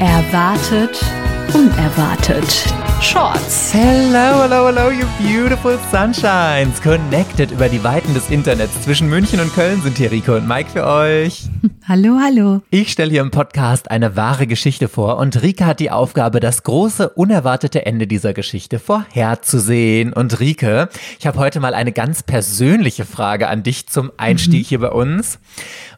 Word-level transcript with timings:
Erwartet, 0.00 1.04
unerwartet. 1.52 2.72
Shorts. 3.02 3.72
Hello, 3.72 4.42
hello, 4.42 4.66
hello, 4.66 4.90
you 4.90 5.06
beautiful 5.18 5.76
sunshines. 5.90 6.80
Connected 6.80 7.50
über 7.50 7.68
die 7.68 7.82
Weiten 7.82 8.14
des 8.14 8.30
Internets. 8.30 8.80
Zwischen 8.82 9.08
München 9.08 9.40
und 9.40 9.52
Köln 9.54 9.82
sind 9.82 9.96
hier 9.96 10.12
Rico 10.12 10.36
und 10.36 10.46
Mike 10.46 10.70
für 10.70 10.86
euch. 10.86 11.48
Hallo, 11.88 12.18
hallo. 12.22 12.60
Ich 12.70 12.92
stelle 12.92 13.10
hier 13.10 13.22
im 13.22 13.30
Podcast 13.30 13.90
eine 13.90 14.14
wahre 14.14 14.46
Geschichte 14.46 14.88
vor 14.88 15.16
und 15.16 15.42
Rika 15.42 15.66
hat 15.66 15.80
die 15.80 15.90
Aufgabe, 15.90 16.38
das 16.38 16.62
große, 16.62 17.08
unerwartete 17.08 17.86
Ende 17.86 18.06
dieser 18.06 18.34
Geschichte 18.34 18.78
vorherzusehen. 18.78 20.12
Und 20.12 20.38
Rike, 20.38 20.90
ich 21.18 21.26
habe 21.26 21.38
heute 21.38 21.60
mal 21.60 21.74
eine 21.74 21.92
ganz 21.92 22.22
persönliche 22.22 23.06
Frage 23.06 23.48
an 23.48 23.62
dich 23.62 23.88
zum 23.88 24.12
Einstieg 24.16 24.66
hier 24.66 24.80
bei 24.80 24.90
uns. 24.90 25.38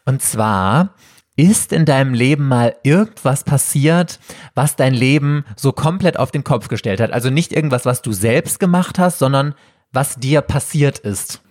Und 0.05 0.21
zwar, 0.21 0.95
ist 1.41 1.73
in 1.73 1.85
deinem 1.85 2.13
Leben 2.13 2.47
mal 2.47 2.75
irgendwas 2.83 3.43
passiert, 3.43 4.19
was 4.53 4.75
dein 4.75 4.93
Leben 4.93 5.43
so 5.55 5.71
komplett 5.71 6.17
auf 6.19 6.29
den 6.31 6.43
Kopf 6.43 6.67
gestellt 6.67 6.99
hat? 7.01 7.11
Also 7.11 7.29
nicht 7.31 7.51
irgendwas, 7.51 7.85
was 7.85 8.01
du 8.03 8.11
selbst 8.11 8.59
gemacht 8.59 8.99
hast, 8.99 9.17
sondern 9.19 9.55
was 9.91 10.15
dir 10.17 10.41
passiert 10.41 10.99
ist. 10.99 11.41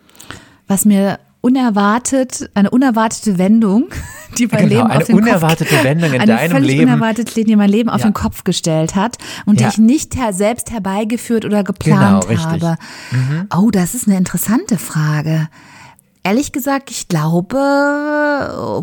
Was 0.68 0.84
mir 0.84 1.18
unerwartet, 1.40 2.50
eine 2.54 2.70
unerwartete 2.70 3.38
Wendung, 3.38 3.86
die 4.38 4.46
mein 4.46 4.68
Genau, 4.68 4.82
Leben 4.82 4.90
eine 4.90 5.00
auf 5.00 5.06
den 5.06 5.16
unerwartete 5.16 5.74
Kopf, 5.74 5.84
Wendung 5.84 6.12
in 6.12 6.20
eine 6.20 6.36
deinem 6.36 6.50
völlig 6.52 6.68
Leben. 6.70 6.82
unerwartete 6.92 7.32
Linie, 7.34 7.46
die 7.52 7.56
mein 7.56 7.70
Leben 7.70 7.90
auf 7.90 8.00
Ja. 8.02 8.08
den 8.08 8.14
Kopf 8.14 8.44
gestellt 8.44 8.94
hat 8.94 9.16
und 9.46 9.60
Ja. 9.60 9.66
die 9.68 9.72
ich 9.74 9.78
nicht 9.78 10.14
her 10.16 10.32
selbst 10.32 10.70
herbeigeführt 10.70 11.44
oder 11.44 11.64
geplant 11.64 12.22
Genau, 12.28 12.40
richtig. 12.40 12.62
Mhm. 12.62 12.66
habe. 12.68 13.46
Oh, 13.56 13.70
das 13.70 13.94
ist 13.94 14.06
eine 14.06 14.16
interessante 14.18 14.78
Frage. 14.78 15.48
Ehrlich 16.22 16.52
gesagt, 16.52 16.90
ich 16.90 17.08
glaube, 17.08 17.56
oh, 18.56 18.82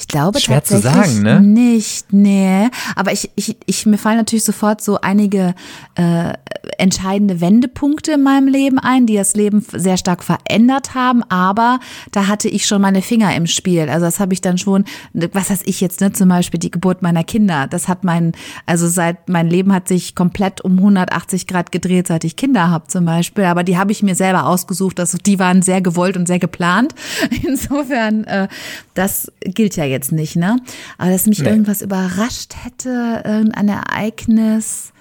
ich 0.00 0.08
glaube 0.08 0.40
Schwer 0.40 0.64
zu 0.64 0.80
tatsächlich 0.80 1.16
sagen, 1.16 1.22
ne? 1.22 1.40
nicht, 1.40 2.10
nee. 2.10 2.70
Aber 2.96 3.12
ich, 3.12 3.30
ich, 3.36 3.58
ich, 3.66 3.84
mir 3.84 3.98
fallen 3.98 4.16
natürlich 4.16 4.44
sofort 4.44 4.80
so 4.80 4.98
einige 5.02 5.54
äh, 5.94 6.32
entscheidende 6.78 7.42
Wendepunkte 7.42 8.12
in 8.12 8.22
meinem 8.22 8.48
Leben 8.48 8.78
ein, 8.78 9.04
die 9.04 9.16
das 9.16 9.34
Leben 9.34 9.64
sehr 9.72 9.98
stark 9.98 10.24
verändert 10.24 10.94
haben. 10.94 11.22
Aber 11.24 11.80
da 12.12 12.28
hatte 12.28 12.48
ich 12.48 12.66
schon 12.66 12.80
meine 12.80 13.02
Finger 13.02 13.34
im 13.36 13.46
Spiel. 13.46 13.90
Also 13.90 14.06
das 14.06 14.20
habe 14.20 14.32
ich 14.32 14.40
dann 14.40 14.56
schon, 14.56 14.84
was 15.12 15.50
weiß 15.50 15.62
ich 15.66 15.82
jetzt, 15.82 16.00
ne? 16.00 16.12
Zum 16.12 16.30
Beispiel 16.30 16.58
die 16.58 16.70
Geburt 16.70 17.02
meiner 17.02 17.22
Kinder. 17.22 17.66
Das 17.66 17.86
hat 17.86 18.02
mein, 18.02 18.32
also 18.64 18.88
seit 18.88 19.28
mein 19.28 19.48
Leben 19.48 19.70
hat 19.70 19.86
sich 19.86 20.14
komplett 20.14 20.62
um 20.62 20.78
180 20.78 21.46
Grad 21.46 21.72
gedreht, 21.72 22.06
seit 22.06 22.24
ich 22.24 22.36
Kinder 22.36 22.70
habe 22.70 22.88
zum 22.88 23.04
Beispiel. 23.04 23.44
Aber 23.44 23.64
die 23.64 23.76
habe 23.76 23.92
ich 23.92 24.02
mir 24.02 24.14
selber 24.14 24.46
ausgesucht. 24.46 24.98
Also 24.98 25.18
die 25.18 25.38
waren 25.38 25.60
sehr 25.60 25.82
gewollt 25.82 26.16
und 26.16 26.26
sehr 26.26 26.38
geplant. 26.38 26.94
Insofern, 27.46 28.24
äh, 28.24 28.48
das 28.94 29.30
gilt 29.42 29.76
ja 29.76 29.89
jetzt 29.90 30.12
nicht, 30.12 30.36
ne? 30.36 30.56
Aber 30.98 31.10
dass 31.10 31.26
mich 31.26 31.40
Nee. 31.40 31.48
irgendwas 31.50 31.82
überrascht 31.82 32.54
hätte, 32.64 33.22
irgendein 33.24 33.68
Ereignis. 33.68 34.92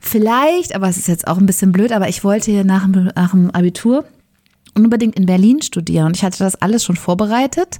Vielleicht, 0.00 0.74
aber 0.74 0.88
es 0.88 0.96
ist 0.96 1.08
jetzt 1.08 1.26
auch 1.26 1.38
ein 1.38 1.46
bisschen 1.46 1.72
blöd, 1.72 1.92
aber 1.92 2.08
ich 2.08 2.24
wollte 2.24 2.50
hier 2.50 2.64
nach, 2.64 2.86
nach 2.86 3.30
dem 3.32 3.50
Abitur 3.50 4.04
unbedingt 4.74 5.16
in 5.16 5.26
Berlin 5.26 5.60
studieren. 5.62 6.06
Und 6.06 6.16
ich 6.16 6.22
hatte 6.22 6.38
das 6.38 6.54
alles 6.56 6.84
schon 6.84 6.96
vorbereitet. 6.96 7.78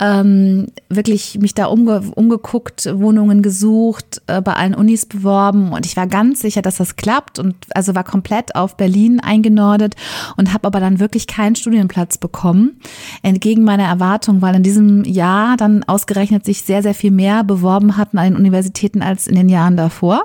Ähm, 0.00 0.66
wirklich 0.88 1.38
mich 1.38 1.54
da 1.54 1.66
umge 1.66 2.00
umgeguckt, 2.16 2.88
Wohnungen 2.92 3.42
gesucht, 3.42 4.22
äh, 4.26 4.40
bei 4.42 4.54
allen 4.54 4.74
Unis 4.74 5.06
beworben 5.06 5.70
und 5.72 5.86
ich 5.86 5.96
war 5.96 6.08
ganz 6.08 6.40
sicher, 6.40 6.62
dass 6.62 6.78
das 6.78 6.96
klappt 6.96 7.38
und 7.38 7.54
also 7.76 7.94
war 7.94 8.02
komplett 8.02 8.56
auf 8.56 8.76
Berlin 8.76 9.20
eingenordet 9.20 9.94
und 10.36 10.52
habe 10.52 10.66
aber 10.66 10.80
dann 10.80 10.98
wirklich 10.98 11.28
keinen 11.28 11.54
Studienplatz 11.54 12.18
bekommen, 12.18 12.80
entgegen 13.22 13.62
meiner 13.62 13.84
Erwartung, 13.84 14.42
weil 14.42 14.56
in 14.56 14.64
diesem 14.64 15.04
Jahr 15.04 15.56
dann 15.56 15.84
ausgerechnet 15.84 16.44
sich 16.44 16.62
sehr, 16.62 16.82
sehr 16.82 16.94
viel 16.94 17.12
mehr 17.12 17.44
beworben 17.44 17.96
hatten 17.96 18.18
an 18.18 18.24
den 18.24 18.36
Universitäten 18.36 19.00
als 19.00 19.28
in 19.28 19.36
den 19.36 19.48
Jahren 19.48 19.76
davor. 19.76 20.24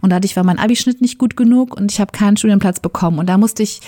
Und 0.00 0.10
dadurch 0.10 0.34
war 0.36 0.44
mein 0.44 0.58
Abischnitt 0.58 1.02
nicht 1.02 1.18
gut 1.18 1.36
genug 1.36 1.76
und 1.76 1.92
ich 1.92 2.00
habe 2.00 2.12
keinen 2.12 2.38
Studienplatz 2.38 2.80
bekommen. 2.80 3.18
Und 3.18 3.28
da 3.28 3.36
musste 3.36 3.62
ich 3.62 3.82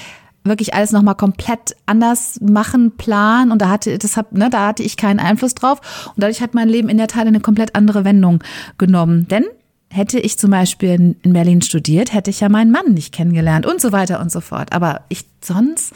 wirklich 0.45 0.75
alles 0.75 0.93
nochmal 0.93 1.15
komplett 1.15 1.77
anders 1.87 2.41
machen, 2.41 2.93
planen 2.97 3.53
und 3.53 3.61
da 3.61 3.69
hatte, 3.69 3.97
das 3.99 4.17
hab, 4.17 4.33
ne, 4.33 4.51
da 4.51 4.69
hatte 4.69 4.83
ich 4.83 4.97
keinen 4.97 5.21
Einfluss 5.21 5.55
drauf 5.55 5.81
und 6.09 6.23
dadurch 6.23 6.41
hat 6.41 6.55
mein 6.55 6.69
Leben 6.69 6.89
in 6.89 6.99
der 6.99 7.09
Tat 7.09 7.27
eine 7.27 7.41
komplett 7.41 7.75
andere 7.75 8.05
Wendung 8.05 8.43
genommen. 8.79 9.29
Denn 9.29 9.45
hätte 9.89 10.19
ich 10.19 10.39
zum 10.39 10.51
Beispiel 10.51 10.91
in 10.91 11.17
in 11.23 11.33
Berlin 11.33 11.63
studiert, 11.63 12.13
hätte 12.13 12.31
ich 12.31 12.41
ja 12.41 12.49
meinen 12.49 12.71
Mann 12.71 12.95
nicht 12.95 13.13
kennengelernt 13.13 13.67
und 13.67 13.81
so 13.81 13.93
weiter 13.93 14.21
und 14.21 14.33
so 14.33 14.41
fort. 14.41 14.73
Aber 14.73 15.03
ich 15.09 15.25
sonst 15.41 15.93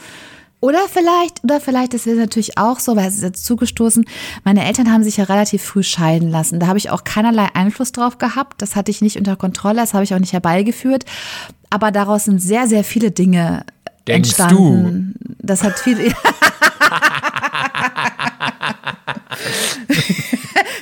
oder 0.59 0.79
vielleicht, 0.91 1.43
oder 1.43 1.61
vielleicht, 1.61 1.93
ist 1.93 2.07
natürlich 2.07 2.57
auch 2.57 2.79
so, 2.79 2.95
weil 2.95 3.07
es 3.07 3.17
ist 3.17 3.21
jetzt 3.21 3.45
zugestoßen, 3.45 4.05
meine 4.43 4.65
Eltern 4.65 4.91
haben 4.91 5.03
sich 5.03 5.17
ja 5.17 5.25
relativ 5.25 5.61
früh 5.61 5.83
scheiden 5.83 6.31
lassen. 6.31 6.59
Da 6.59 6.65
habe 6.65 6.79
ich 6.79 6.89
auch 6.89 7.03
keinerlei 7.03 7.49
Einfluss 7.53 7.91
drauf 7.91 8.17
gehabt. 8.17 8.61
Das 8.61 8.75
hatte 8.75 8.89
ich 8.89 9.01
nicht 9.01 9.17
unter 9.17 9.35
Kontrolle, 9.35 9.75
das 9.75 9.93
habe 9.93 10.03
ich 10.03 10.15
auch 10.15 10.19
nicht 10.19 10.33
herbeigeführt. 10.33 11.05
Aber 11.69 11.91
daraus 11.91 12.25
sind 12.25 12.41
sehr, 12.41 12.67
sehr 12.67 12.83
viele 12.83 13.11
Dinge 13.11 13.65
Denkst 14.07 14.29
entstanden. 14.29 15.15
Das 15.39 15.63
hat 15.63 15.79
viel. 15.79 16.13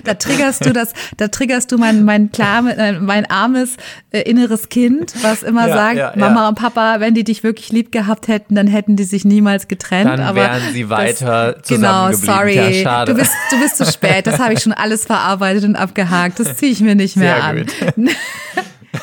da 0.04 0.14
triggerst 0.14 0.66
du 0.66 0.74
das, 0.74 0.94
da 1.18 1.28
triggerst 1.28 1.72
du 1.72 1.78
mein, 1.78 2.04
mein, 2.04 2.32
klar, 2.32 2.62
mein 2.62 3.30
armes 3.30 3.78
äh, 4.12 4.22
inneres 4.22 4.70
Kind, 4.70 5.14
was 5.22 5.44
immer 5.44 5.68
Ja, 5.68 5.76
sagt, 5.76 5.98
ja, 5.98 6.12
ja. 6.12 6.18
Mama 6.18 6.48
und 6.48 6.56
Papa, 6.56 7.00
wenn 7.00 7.14
die 7.14 7.24
dich 7.24 7.44
wirklich 7.44 7.72
lieb 7.72 7.92
gehabt 7.92 8.28
hätten, 8.28 8.56
dann 8.56 8.68
hätten 8.68 8.96
die 8.96 9.04
sich 9.04 9.26
niemals 9.26 9.68
getrennt. 9.68 10.08
Dann 10.08 10.22
aber 10.22 10.42
wären 10.42 10.74
sie 10.74 10.90
weiter 10.90 11.54
das, 11.54 11.68
Genau, 11.68 12.12
sorry. 12.12 12.82
Schade. 12.84 13.14
Du 13.14 13.18
bist, 13.18 13.34
du 13.52 13.60
bist 13.60 13.78
zu 13.78 13.86
spät. 13.86 14.28
Das 14.28 14.40
habe 14.40 14.54
ich 14.54 14.60
schon 14.62 14.74
alles 14.74 15.06
verarbeitet 15.06 15.64
und 15.64 15.76
abgehakt. 15.76 16.40
Das 16.40 16.58
ziehe 16.58 16.72
ich 16.72 16.82
mir 16.82 16.96
nicht 16.96 17.16
mehr 17.18 17.36
Sehr 17.36 17.44
an. 17.44 17.66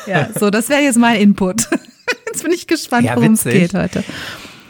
ja, 0.07 0.27
so, 0.37 0.49
das 0.49 0.69
wäre 0.69 0.81
jetzt 0.81 0.97
mein 0.97 1.17
Input. 1.19 1.67
Jetzt 2.33 2.43
bin 2.43 2.51
ich 2.51 2.65
gespannt, 2.65 3.05
Ja, 3.05 3.15
worum 3.15 3.33
es 3.33 3.43
geht 3.43 3.75
heute. 3.75 4.03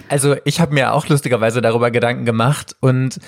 Also 0.10 0.36
ich 0.44 0.60
habe 0.60 0.74
mir 0.74 0.94
auch 0.94 1.08
lustigerweise 1.08 1.62
darüber 1.62 1.92
Gedanken 1.92 2.26
gemacht 2.26 2.76
und 2.82 3.20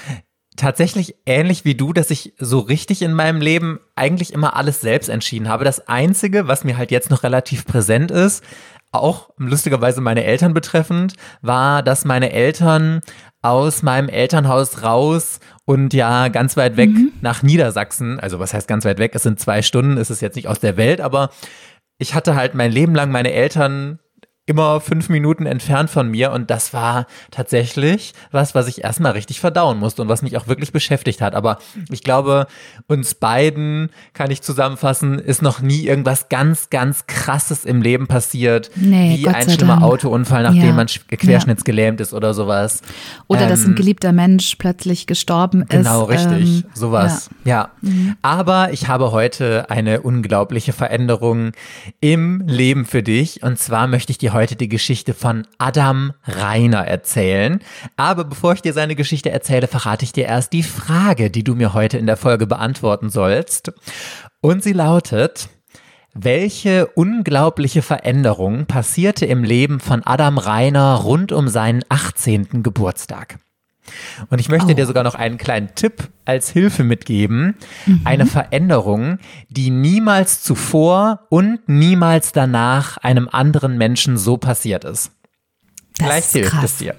tatsächlich 0.57 1.15
ähnlich 1.25 1.63
wie 1.63 1.75
du, 1.75 1.93
dass 1.93 2.11
ich 2.11 2.33
so 2.37 2.59
richtig 2.59 3.01
in 3.01 3.13
meinem 3.13 3.39
Leben 3.39 3.79
eigentlich 3.95 4.33
immer 4.33 4.57
alles 4.57 4.81
selbst 4.81 5.09
entschieden 5.09 5.47
habe. 5.47 5.63
Das 5.63 5.87
Einzige, 5.87 6.49
was 6.49 6.65
mir 6.65 6.77
halt 6.77 6.91
jetzt 6.91 7.09
noch 7.09 7.23
relativ 7.23 7.65
präsent 7.65 8.11
ist, 8.11 8.43
auch 8.91 9.29
lustigerweise 9.37 10.01
meine 10.01 10.25
Eltern 10.25 10.53
betreffend, 10.53 11.13
war, 11.41 11.81
dass 11.81 12.03
meine 12.03 12.33
Eltern 12.33 13.01
aus 13.41 13.83
meinem 13.83 14.09
Elternhaus 14.09 14.83
raus 14.83 15.39
und 15.65 15.93
ja 15.93 16.27
ganz 16.27 16.57
weit 16.57 16.77
weg 16.77 16.89
nach 17.21 17.41
Niedersachsen, 17.41 18.19
also 18.19 18.39
was 18.39 18.53
heißt 18.53 18.67
ganz 18.67 18.85
weit 18.85 18.99
weg, 18.99 19.11
es 19.15 19.23
sind 19.23 19.39
zwei 19.39 19.61
Stunden, 19.61 19.97
es 19.97 20.09
ist 20.09 20.21
jetzt 20.21 20.35
nicht 20.35 20.47
aus 20.47 20.59
der 20.59 20.77
Welt, 20.77 20.99
aber 20.99 21.29
ich 21.97 22.15
hatte 22.15 22.35
halt 22.35 22.55
mein 22.55 22.71
Leben 22.71 22.95
lang 22.95 23.11
meine 23.11 23.31
Eltern 23.31 23.99
immer 24.47 24.79
fünf 24.79 25.09
Minuten 25.09 25.45
entfernt 25.47 25.89
von 25.89 26.09
mir 26.09 26.31
und 26.31 26.51
das 26.51 26.71
war 26.73 27.07
tatsächlich 27.31 28.13
was, 28.31 28.53
was 28.53 28.67
ich 28.67 28.83
erstmal 28.83 29.13
richtig 29.13 29.39
verdauen 29.39 29.79
musste 29.79 30.01
und 30.03 30.07
was 30.07 30.21
mich 30.21 30.37
auch 30.37 30.47
wirklich 30.47 30.71
beschäftigt 30.71 31.19
hat. 31.21 31.33
Aber 31.33 31.57
ich 31.91 32.03
glaube, 32.03 32.45
uns 32.87 33.15
beiden 33.15 33.89
kann 34.13 34.29
ich 34.29 34.41
zusammenfassen, 34.43 35.17
ist 35.17 35.41
noch 35.41 35.61
nie 35.61 35.87
irgendwas 35.87 36.29
ganz, 36.29 36.69
ganz 36.69 37.07
krasses 37.07 37.65
im 37.65 37.81
Leben 37.81 38.05
passiert, 38.07 38.69
Nee, 38.75 39.17
wie 39.17 39.23
Gott 39.23 39.33
ein 39.35 39.49
schlimmer 39.49 39.73
Dank. 39.77 39.83
Autounfall, 39.85 40.43
nachdem 40.43 40.61
Ja, 40.67 40.73
man 40.73 40.87
sch- 40.87 41.01
querschnittsgelähmt 41.15 41.99
ist 41.99 42.13
oder 42.13 42.33
sowas. 42.35 42.81
Oder 43.27 43.47
dass 43.47 43.63
Ähm, 43.65 43.71
ein 43.71 43.75
geliebter 43.75 44.11
Mensch 44.11 44.55
plötzlich 44.57 45.07
gestorben 45.07 45.63
ist. 45.63 45.69
Genau, 45.69 46.03
richtig. 46.03 46.57
ähm, 46.57 46.63
Sowas. 46.73 47.29
Ja. 47.45 47.69
Aber 48.21 48.71
ich 48.73 48.87
habe 48.87 49.11
heute 49.11 49.69
eine 49.71 50.01
unglaubliche 50.01 50.71
Veränderung 50.73 51.51
im 51.99 52.41
Leben 52.47 52.85
für 52.85 53.01
dich. 53.01 53.41
Und 53.41 53.57
zwar 53.57 53.87
möchte 53.87 54.11
ich 54.11 54.17
dir 54.19 54.33
heute 54.35 54.55
die 54.55 54.69
Geschichte 54.69 55.15
von 55.15 55.47
Adam 55.57 56.13
Reiner 56.25 56.85
erzählen. 56.85 57.59
Aber 57.95 58.25
bevor 58.25 58.53
ich 58.53 58.61
dir 58.61 58.73
seine 58.73 58.95
Geschichte 58.95 59.31
erzähle, 59.31 59.67
verrate 59.67 60.05
ich 60.05 60.11
dir 60.11 60.25
erst 60.25 60.53
die 60.53 60.61
Frage, 60.61 61.31
die 61.31 61.43
du 61.43 61.55
mir 61.55 61.73
heute 61.73 61.97
in 61.97 62.05
der 62.05 62.17
Folge 62.17 62.45
beantworten 62.45 63.09
sollst. 63.09 63.71
Und 64.41 64.61
sie 64.61 64.73
lautet, 64.73 65.49
welche 66.13 66.85
unglaubliche 66.87 67.81
Veränderung 67.81 68.67
passierte 68.67 69.25
im 69.25 69.43
Leben 69.43 69.79
von 69.79 70.03
Adam 70.05 70.37
Reiner 70.37 70.95
rund 70.95 71.31
um 71.31 71.47
seinen 71.47 71.83
18. 71.89 72.61
Geburtstag? 72.61 73.39
Und 74.29 74.39
ich 74.39 74.49
möchte 74.49 74.71
Oh. 74.71 74.73
dir 74.73 74.85
sogar 74.85 75.03
noch 75.03 75.15
einen 75.15 75.37
kleinen 75.37 75.75
Tipp 75.75 76.09
als 76.25 76.49
Hilfe 76.49 76.83
mitgeben. 76.83 77.55
Mhm. 77.85 78.01
Eine 78.03 78.25
Veränderung, 78.25 79.19
die 79.49 79.69
niemals 79.69 80.41
zuvor 80.41 81.21
und 81.29 81.59
niemals 81.67 82.31
danach 82.31 82.97
einem 82.97 83.29
anderen 83.31 83.77
Menschen 83.77 84.17
so 84.17 84.37
passiert 84.37 84.83
ist. 84.85 85.11
Das 85.97 86.07
Vielleicht 86.07 86.25
ist 86.27 86.33
hilft 86.33 86.51
krass. 86.51 86.63
es 86.71 86.77
dir. 86.77 86.95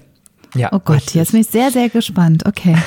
Ja, 0.57 0.69
Oh 0.71 0.79
Gott, 0.79 0.97
richtig. 0.97 1.15
jetzt 1.15 1.31
bin 1.31 1.41
ich 1.41 1.47
sehr, 1.47 1.71
sehr 1.71 1.89
gespannt. 1.89 2.45
Okay. 2.45 2.75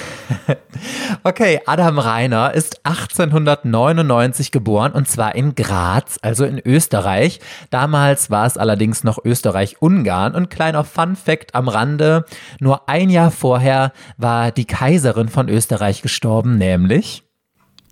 Okay, 1.24 1.60
Adam 1.66 1.98
Reiner 1.98 2.54
ist 2.54 2.80
1899 2.84 4.50
geboren 4.50 4.92
und 4.92 5.06
zwar 5.08 5.34
in 5.34 5.54
Graz, 5.54 6.18
also 6.22 6.44
in 6.44 6.58
Österreich. 6.64 7.40
Damals 7.70 8.30
war 8.30 8.46
es 8.46 8.56
allerdings 8.56 9.04
noch 9.04 9.18
Österreich-Ungarn 9.22 10.34
und 10.34 10.48
kleiner 10.48 10.84
Fun 10.84 11.16
Fact 11.16 11.54
am 11.54 11.68
Rande, 11.68 12.24
nur 12.60 12.88
ein 12.88 13.10
Jahr 13.10 13.30
vorher 13.30 13.92
war 14.16 14.50
die 14.52 14.64
Kaiserin 14.64 15.28
von 15.28 15.48
Österreich 15.48 16.00
gestorben, 16.00 16.56
nämlich 16.56 17.24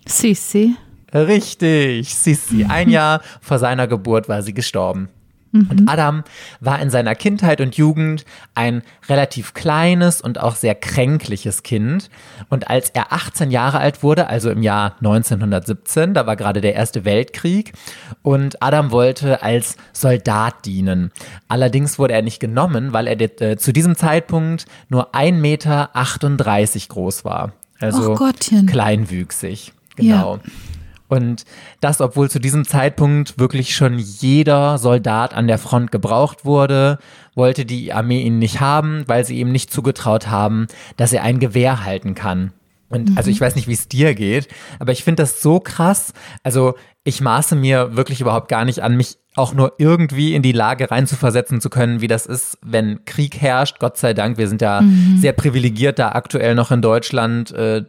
Sisi. 0.07 0.75
Richtig, 1.13 2.13
Sissi. 2.15 2.65
Ein 2.67 2.89
Jahr 2.89 3.21
vor 3.41 3.59
seiner 3.59 3.87
Geburt 3.87 4.29
war 4.29 4.41
sie 4.41 4.53
gestorben. 4.53 5.09
Und 5.51 5.89
Adam 5.89 6.23
war 6.59 6.79
in 6.79 6.89
seiner 6.89 7.15
Kindheit 7.15 7.59
und 7.59 7.75
Jugend 7.75 8.25
ein 8.53 8.83
relativ 9.07 9.53
kleines 9.53 10.21
und 10.21 10.39
auch 10.39 10.55
sehr 10.55 10.75
kränkliches 10.75 11.63
Kind. 11.63 12.09
Und 12.49 12.69
als 12.69 12.91
er 12.91 13.11
18 13.11 13.49
Jahre 13.49 13.79
alt 13.79 14.03
wurde, 14.03 14.27
also 14.27 14.51
im 14.51 14.61
Jahr 14.61 14.95
1917, 14.99 16.13
da 16.13 16.27
war 16.27 16.35
gerade 16.35 16.61
der 16.61 16.75
Erste 16.75 17.05
Weltkrieg, 17.05 17.73
und 18.21 18.61
Adam 18.61 18.91
wollte 18.91 19.41
als 19.41 19.75
Soldat 19.93 20.65
dienen. 20.65 21.11
Allerdings 21.47 21.97
wurde 21.97 22.13
er 22.13 22.21
nicht 22.21 22.39
genommen, 22.39 22.93
weil 22.93 23.07
er 23.07 23.19
äh, 23.41 23.57
zu 23.57 23.73
diesem 23.73 23.95
Zeitpunkt 23.95 24.65
nur 24.89 25.15
1,38 25.15 25.33
Meter 25.33 25.89
groß 26.89 27.25
war. 27.25 27.53
Also 27.79 28.15
kleinwüchsig. 28.67 29.73
Genau. 29.95 30.35
Ja. 30.35 30.51
Und 31.09 31.43
das, 31.81 31.99
obwohl 31.99 32.29
zu 32.29 32.39
diesem 32.39 32.65
Zeitpunkt 32.65 33.39
wirklich 33.39 33.75
schon 33.75 33.99
jeder 33.99 34.77
Soldat 34.77 35.33
an 35.33 35.47
der 35.47 35.57
Front 35.57 35.91
gebraucht 35.91 36.45
wurde, 36.45 36.99
wollte 37.35 37.65
die 37.65 37.91
Armee 37.91 38.21
ihn 38.21 38.39
nicht 38.39 38.61
haben, 38.61 39.03
weil 39.07 39.25
sie 39.25 39.39
ihm 39.39 39.51
nicht 39.51 39.73
zugetraut 39.73 40.27
haben, 40.27 40.67
dass 40.97 41.11
er 41.11 41.23
ein 41.23 41.39
Gewehr 41.39 41.83
halten 41.83 42.15
kann. 42.15 42.53
Und 42.89 43.11
mhm. 43.11 43.17
also 43.17 43.29
ich 43.29 43.41
weiß 43.41 43.55
nicht, 43.55 43.67
wie 43.67 43.73
es 43.73 43.87
dir 43.87 44.15
geht, 44.15 44.47
aber 44.79 44.91
ich 44.91 45.03
finde 45.03 45.23
das 45.23 45.41
so 45.41 45.59
krass. 45.59 46.13
Also 46.43 46.75
ich 47.03 47.21
maße 47.21 47.55
mir 47.55 47.95
wirklich 47.95 48.21
überhaupt 48.21 48.49
gar 48.49 48.65
nicht 48.65 48.81
an, 48.81 48.97
mich 48.97 49.17
auch 49.35 49.53
nur 49.53 49.73
irgendwie 49.77 50.35
in 50.35 50.41
die 50.41 50.51
Lage 50.51 50.91
reinzuversetzen 50.91 51.61
zu 51.61 51.69
können, 51.69 52.01
wie 52.01 52.07
das 52.07 52.25
ist, 52.25 52.57
wenn 52.61 53.05
Krieg 53.05 53.39
herrscht. 53.39 53.79
Gott 53.79 53.97
sei 53.97 54.13
Dank, 54.13 54.37
wir 54.37 54.47
sind 54.47 54.61
ja 54.61 54.81
mhm. 54.81 55.17
sehr 55.17 55.33
privilegiert 55.33 55.97
da 55.97 56.09
aktuell 56.09 56.55
noch 56.55 56.71
in 56.71 56.81
Deutschland, 56.81 57.51
äh, 57.51 57.83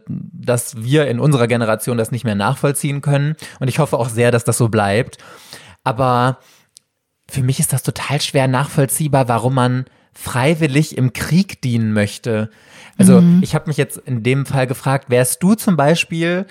dass 0.45 0.81
wir 0.83 1.07
in 1.07 1.19
unserer 1.19 1.47
Generation 1.47 1.97
das 1.97 2.11
nicht 2.11 2.23
mehr 2.23 2.35
nachvollziehen 2.35 3.01
können. 3.01 3.35
Und 3.59 3.67
ich 3.67 3.79
hoffe 3.79 3.97
auch 3.97 4.09
sehr, 4.09 4.31
dass 4.31 4.43
das 4.43 4.57
so 4.57 4.69
bleibt. 4.69 5.17
Aber 5.83 6.39
für 7.29 7.43
mich 7.43 7.59
ist 7.59 7.73
das 7.73 7.83
total 7.83 8.21
schwer 8.21 8.47
nachvollziehbar, 8.47 9.27
warum 9.27 9.55
man 9.55 9.85
freiwillig 10.13 10.97
im 10.97 11.13
Krieg 11.13 11.61
dienen 11.61 11.93
möchte. 11.93 12.49
Also 12.97 13.21
mhm. 13.21 13.39
ich 13.41 13.55
habe 13.55 13.67
mich 13.67 13.77
jetzt 13.77 13.97
in 13.97 14.23
dem 14.23 14.45
Fall 14.45 14.67
gefragt, 14.67 15.09
wärst 15.09 15.41
du 15.41 15.55
zum 15.55 15.77
Beispiel 15.77 16.45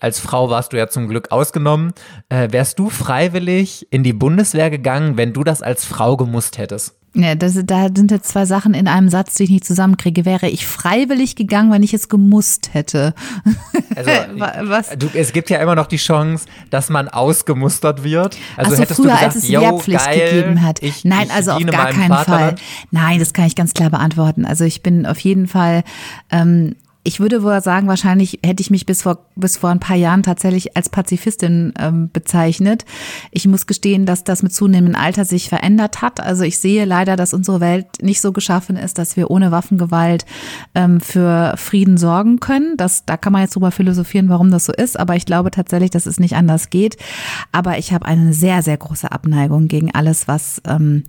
als 0.00 0.20
Frau 0.20 0.50
warst 0.50 0.72
du 0.72 0.76
ja 0.76 0.88
zum 0.88 1.08
Glück 1.08 1.32
ausgenommen. 1.32 1.92
Äh, 2.28 2.52
wärst 2.52 2.78
du 2.78 2.90
freiwillig 2.90 3.88
in 3.90 4.02
die 4.02 4.12
Bundeswehr 4.12 4.70
gegangen, 4.70 5.16
wenn 5.16 5.32
du 5.32 5.44
das 5.44 5.62
als 5.62 5.84
Frau 5.84 6.16
gemusst 6.16 6.58
hättest? 6.58 6.94
Ja, 7.18 7.34
das, 7.34 7.58
da 7.64 7.88
sind 7.92 8.12
jetzt 8.12 8.28
zwei 8.28 8.46
Sachen 8.46 8.74
in 8.74 8.86
einem 8.86 9.08
Satz, 9.08 9.34
die 9.34 9.44
ich 9.44 9.50
nicht 9.50 9.64
zusammenkriege. 9.64 10.24
Wäre 10.24 10.48
ich 10.48 10.68
freiwillig 10.68 11.34
gegangen, 11.34 11.72
wenn 11.72 11.82
ich 11.82 11.92
es 11.92 12.08
gemusst 12.08 12.70
hätte? 12.74 13.12
Also, 13.96 14.10
Was? 14.62 14.90
Du, 14.96 15.08
es 15.12 15.32
gibt 15.32 15.50
ja 15.50 15.58
immer 15.58 15.74
noch 15.74 15.88
die 15.88 15.96
Chance, 15.96 16.46
dass 16.70 16.90
man 16.90 17.08
ausgemustert 17.08 18.04
wird. 18.04 18.36
Also 18.56 18.76
so, 18.76 18.82
hättest 18.82 19.00
früher, 19.00 19.06
du 19.06 19.12
gesagt, 19.14 19.24
als 19.24 19.36
es 19.36 19.48
Wehrpflicht 19.48 20.04
geil, 20.04 20.30
gegeben 20.30 20.62
hat. 20.62 20.80
Ich, 20.80 21.04
Nein, 21.04 21.26
ich 21.26 21.32
also 21.32 21.52
auf 21.52 21.66
gar 21.66 21.90
keinen 21.90 22.14
Fall. 22.24 22.54
Nein, 22.92 23.18
das 23.18 23.32
kann 23.32 23.46
ich 23.46 23.56
ganz 23.56 23.74
klar 23.74 23.90
beantworten. 23.90 24.44
Also 24.44 24.62
ich 24.62 24.84
bin 24.84 25.04
auf 25.04 25.18
jeden 25.18 25.48
Fall 25.48 25.82
ähm, 26.30 26.76
ich 27.08 27.20
würde 27.20 27.42
wohl 27.42 27.58
sagen, 27.62 27.88
wahrscheinlich 27.88 28.40
hätte 28.44 28.60
ich 28.60 28.70
mich 28.70 28.84
bis 28.84 29.00
vor, 29.00 29.24
bis 29.34 29.56
vor 29.56 29.70
ein 29.70 29.80
paar 29.80 29.96
Jahren 29.96 30.22
tatsächlich 30.22 30.76
als 30.76 30.90
Pazifistin 30.90 31.72
ähm, 31.78 32.10
bezeichnet. 32.12 32.84
Ich 33.30 33.48
muss 33.48 33.66
gestehen, 33.66 34.04
dass 34.04 34.24
das 34.24 34.42
mit 34.42 34.52
zunehmendem 34.52 34.94
Alter 34.94 35.24
sich 35.24 35.48
verändert 35.48 36.02
hat. 36.02 36.20
Also 36.20 36.44
ich 36.44 36.58
sehe 36.58 36.84
leider, 36.84 37.16
dass 37.16 37.32
unsere 37.32 37.60
Welt 37.60 37.86
nicht 38.02 38.20
so 38.20 38.32
geschaffen 38.32 38.76
ist, 38.76 38.98
dass 38.98 39.16
wir 39.16 39.30
ohne 39.30 39.50
Waffengewalt 39.50 40.26
ähm, 40.74 41.00
für 41.00 41.54
Frieden 41.56 41.96
sorgen 41.96 42.40
können. 42.40 42.76
Das, 42.76 43.06
da 43.06 43.16
kann 43.16 43.32
man 43.32 43.40
jetzt 43.40 43.54
drüber 43.54 43.70
philosophieren, 43.70 44.28
warum 44.28 44.50
das 44.50 44.66
so 44.66 44.74
ist. 44.74 45.00
Aber 45.00 45.16
ich 45.16 45.24
glaube 45.24 45.50
tatsächlich, 45.50 45.90
dass 45.90 46.04
es 46.04 46.20
nicht 46.20 46.36
anders 46.36 46.68
geht. 46.68 46.98
Aber 47.52 47.78
ich 47.78 47.94
habe 47.94 48.04
eine 48.04 48.34
sehr, 48.34 48.62
sehr 48.62 48.76
große 48.76 49.10
Abneigung 49.10 49.68
gegen 49.68 49.94
alles, 49.94 50.28
was 50.28 50.60
ähm, 50.66 51.04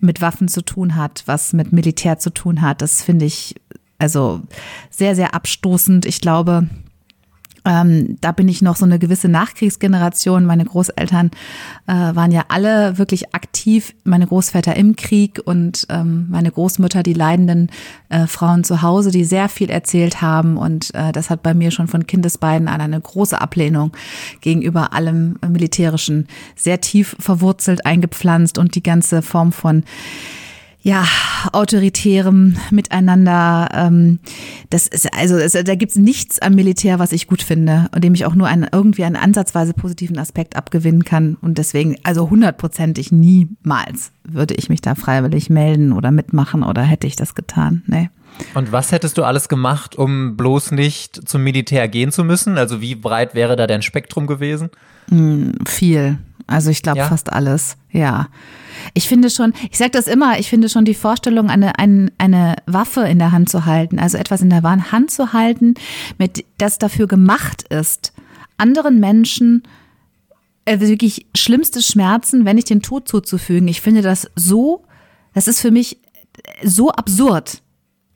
mit 0.00 0.20
Waffen 0.20 0.48
zu 0.48 0.62
tun 0.62 0.96
hat, 0.96 1.22
was 1.26 1.52
mit 1.52 1.72
Militär 1.72 2.18
zu 2.18 2.30
tun 2.30 2.60
hat. 2.60 2.82
Das 2.82 3.04
finde 3.04 3.26
ich 3.26 3.54
also 3.98 4.42
sehr, 4.90 5.14
sehr 5.14 5.34
abstoßend. 5.34 6.06
Ich 6.06 6.20
glaube, 6.20 6.68
ähm, 7.66 8.18
da 8.20 8.32
bin 8.32 8.48
ich 8.48 8.60
noch 8.60 8.76
so 8.76 8.84
eine 8.84 8.98
gewisse 8.98 9.28
Nachkriegsgeneration. 9.28 10.44
Meine 10.44 10.66
Großeltern 10.66 11.30
äh, 11.86 11.92
waren 11.92 12.30
ja 12.30 12.44
alle 12.48 12.98
wirklich 12.98 13.34
aktiv. 13.34 13.94
Meine 14.04 14.26
Großväter 14.26 14.76
im 14.76 14.96
Krieg 14.96 15.40
und 15.42 15.86
ähm, 15.88 16.26
meine 16.28 16.50
Großmutter, 16.50 17.02
die 17.02 17.14
leidenden 17.14 17.70
äh, 18.10 18.26
Frauen 18.26 18.64
zu 18.64 18.82
Hause, 18.82 19.10
die 19.10 19.24
sehr 19.24 19.48
viel 19.48 19.70
erzählt 19.70 20.20
haben. 20.20 20.58
Und 20.58 20.94
äh, 20.94 21.12
das 21.12 21.30
hat 21.30 21.42
bei 21.42 21.54
mir 21.54 21.70
schon 21.70 21.88
von 21.88 22.06
Kindesbeinen 22.06 22.68
an 22.68 22.82
eine 22.82 23.00
große 23.00 23.40
Ablehnung 23.40 23.92
gegenüber 24.42 24.92
allem 24.92 25.38
Militärischen 25.48 26.28
sehr 26.56 26.82
tief 26.82 27.16
verwurzelt, 27.18 27.86
eingepflanzt 27.86 28.58
und 28.58 28.74
die 28.74 28.82
ganze 28.82 29.22
Form 29.22 29.52
von 29.52 29.84
ja, 30.84 31.06
autoritärem 31.52 32.56
Miteinander. 32.70 33.68
Ähm, 33.72 34.18
das 34.68 34.86
ist, 34.86 35.12
also 35.14 35.36
es, 35.36 35.52
da 35.52 35.74
gibt's 35.74 35.96
nichts 35.96 36.40
am 36.40 36.54
Militär, 36.54 36.98
was 36.98 37.12
ich 37.12 37.26
gut 37.26 37.42
finde 37.42 37.88
und 37.94 38.04
dem 38.04 38.12
ich 38.12 38.26
auch 38.26 38.34
nur 38.34 38.46
einen, 38.48 38.68
irgendwie 38.70 39.04
einen 39.04 39.16
ansatzweise 39.16 39.72
positiven 39.72 40.18
Aspekt 40.18 40.56
abgewinnen 40.56 41.02
kann. 41.02 41.38
Und 41.40 41.56
deswegen, 41.56 41.96
also 42.02 42.28
hundertprozentig 42.28 43.10
niemals 43.10 44.12
würde 44.24 44.54
ich 44.54 44.68
mich 44.68 44.82
da 44.82 44.94
freiwillig 44.94 45.48
melden 45.48 45.92
oder 45.92 46.10
mitmachen 46.10 46.62
oder 46.62 46.82
hätte 46.82 47.06
ich 47.06 47.16
das 47.16 47.34
getan. 47.34 47.82
Nee. 47.86 48.10
Und 48.52 48.70
was 48.70 48.92
hättest 48.92 49.16
du 49.16 49.24
alles 49.24 49.48
gemacht, 49.48 49.96
um 49.96 50.36
bloß 50.36 50.72
nicht 50.72 51.26
zum 51.26 51.42
Militär 51.42 51.88
gehen 51.88 52.12
zu 52.12 52.24
müssen? 52.24 52.58
Also 52.58 52.82
wie 52.82 52.94
breit 52.94 53.34
wäre 53.34 53.56
da 53.56 53.66
dein 53.66 53.80
Spektrum 53.80 54.26
gewesen? 54.26 54.68
Mm, 55.08 55.52
viel. 55.64 56.18
Also 56.46 56.70
ich 56.70 56.82
glaube 56.82 56.98
ja? 56.98 57.08
fast 57.08 57.32
alles, 57.32 57.76
ja. 57.90 58.28
Ich 58.92 59.08
finde 59.08 59.30
schon, 59.30 59.54
ich 59.70 59.78
sage 59.78 59.92
das 59.92 60.06
immer, 60.06 60.38
ich 60.38 60.50
finde 60.50 60.68
schon 60.68 60.84
die 60.84 60.94
Vorstellung, 60.94 61.48
eine, 61.48 61.78
eine, 61.78 62.12
eine 62.18 62.56
Waffe 62.66 63.02
in 63.02 63.18
der 63.18 63.32
Hand 63.32 63.48
zu 63.48 63.64
halten, 63.64 63.98
also 63.98 64.18
etwas 64.18 64.42
in 64.42 64.50
der 64.50 64.62
Hand 64.62 65.10
zu 65.10 65.32
halten, 65.32 65.74
mit 66.18 66.44
das 66.58 66.78
dafür 66.78 67.06
gemacht 67.06 67.62
ist, 67.68 68.12
anderen 68.58 69.00
Menschen 69.00 69.62
äh, 70.64 70.80
wirklich 70.80 71.26
schlimmste 71.34 71.82
Schmerzen, 71.82 72.44
wenn 72.44 72.56
nicht 72.56 72.70
den 72.70 72.82
Tod 72.82 73.08
zuzufügen. 73.08 73.68
Ich 73.68 73.80
finde 73.80 74.02
das 74.02 74.30
so, 74.34 74.84
das 75.32 75.48
ist 75.48 75.60
für 75.60 75.70
mich 75.70 75.98
so 76.62 76.90
absurd. 76.90 77.62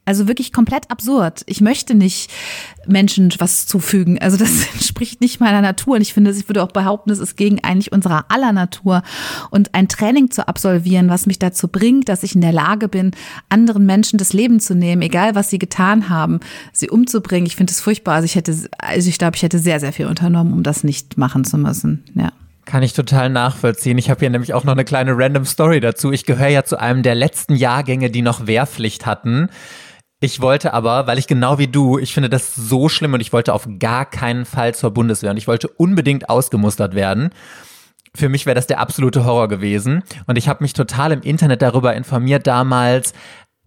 Also 0.09 0.27
wirklich 0.27 0.55
komplett 0.55 0.91
absurd. 0.91 1.43
Ich 1.45 1.61
möchte 1.61 1.95
nicht 1.95 2.31
Menschen 2.87 3.31
was 3.41 3.67
zufügen. 3.67 4.19
Also 4.19 4.39
das 4.39 4.67
entspricht 4.73 5.21
nicht 5.21 5.39
meiner 5.39 5.61
Natur. 5.61 5.97
Und 5.97 6.01
ich 6.01 6.15
finde, 6.15 6.31
ich 6.31 6.49
würde 6.49 6.63
auch 6.63 6.73
behaupten, 6.73 7.11
es 7.11 7.19
ist 7.19 7.37
gegen 7.37 7.63
eigentlich 7.63 7.93
unserer 7.93 8.25
aller 8.31 8.53
Natur. 8.53 9.03
Und 9.51 9.75
ein 9.75 9.87
Training 9.87 10.31
zu 10.31 10.49
absolvieren, 10.49 11.11
was 11.11 11.27
mich 11.27 11.39
dazu 11.39 11.69
bringt, 11.69 12.09
dass 12.09 12.23
ich 12.23 12.35
in 12.35 12.41
der 12.41 12.53
Lage 12.53 12.89
bin, 12.89 13.11
anderen 13.51 13.85
Menschen 13.85 14.17
das 14.17 14.33
Leben 14.33 14.61
zu 14.61 14.75
nehmen, 14.75 15.03
egal 15.03 15.35
was 15.35 15.51
sie 15.51 15.59
getan 15.59 16.09
haben, 16.09 16.41
sie 16.73 16.89
umzubringen. 16.89 17.45
Ich 17.45 17.57
finde 17.57 17.75
es 17.75 17.83
furchtbar. 17.83 18.15
Also 18.15 18.25
ich 18.25 18.35
hätte, 18.35 18.57
also 18.79 19.11
ich 19.11 19.19
glaube, 19.19 19.37
ich 19.37 19.43
hätte 19.43 19.59
sehr, 19.59 19.79
sehr 19.79 19.93
viel 19.93 20.07
unternommen, 20.07 20.55
um 20.55 20.63
das 20.63 20.85
nicht 20.85 21.19
machen 21.19 21.45
zu 21.45 21.59
müssen. 21.59 22.03
Ja. 22.15 22.33
Kann 22.65 22.83
ich 22.83 22.95
total 22.95 23.29
nachvollziehen. 23.29 23.99
Ich 23.99 24.09
habe 24.09 24.21
hier 24.21 24.31
nämlich 24.31 24.55
auch 24.55 24.65
noch 24.65 24.73
eine 24.73 24.87
kleine 24.87 25.13
random 25.19 25.45
Story 25.45 25.81
dazu. 25.81 26.13
Ich 26.13 26.25
gehöre 26.25 26.49
ja 26.49 26.65
zu 26.65 26.79
einem 26.79 27.03
der 27.03 27.15
letzten 27.15 27.55
Jahrgänge, 27.55 28.11
die 28.11 28.23
noch 28.23 28.47
Wehrpflicht 28.47 29.05
hatten. 29.05 29.51
Ich 30.21 30.41
wollte 30.41 30.75
aber, 30.75 31.07
weil 31.07 31.19
ich 31.19 31.29
genau 31.29 31.59
wie 31.59 31.69
du, 31.69 31.97
ich 31.97 32.13
finde 32.13 32.29
das 32.29 32.55
so 32.57 32.89
schlimm 32.89 33.15
und 33.15 33.21
ich 33.21 33.33
wollte 33.33 33.55
auf 33.55 33.69
gar 33.79 34.05
keinen 34.05 34.45
Fall 34.47 34.75
zur 34.75 34.91
Bundeswehr 34.91 35.31
und 35.31 35.37
ich 35.37 35.47
wollte 35.47 35.69
unbedingt 35.69 36.29
ausgemustert 36.29 36.97
werden. 36.97 37.31
Für 38.17 38.29
mich 38.29 38.45
wäre 38.45 38.57
das 38.57 38.67
der 38.67 38.81
absolute 38.81 39.25
Horror 39.25 39.47
gewesen 39.47 40.03
und 40.27 40.37
ich 40.37 40.49
habe 40.49 40.65
mich 40.65 40.73
total 40.73 41.13
im 41.13 41.23
Internet 41.23 41.63
darüber 41.63 41.95
informiert 41.95 42.49
damals, 42.49 43.13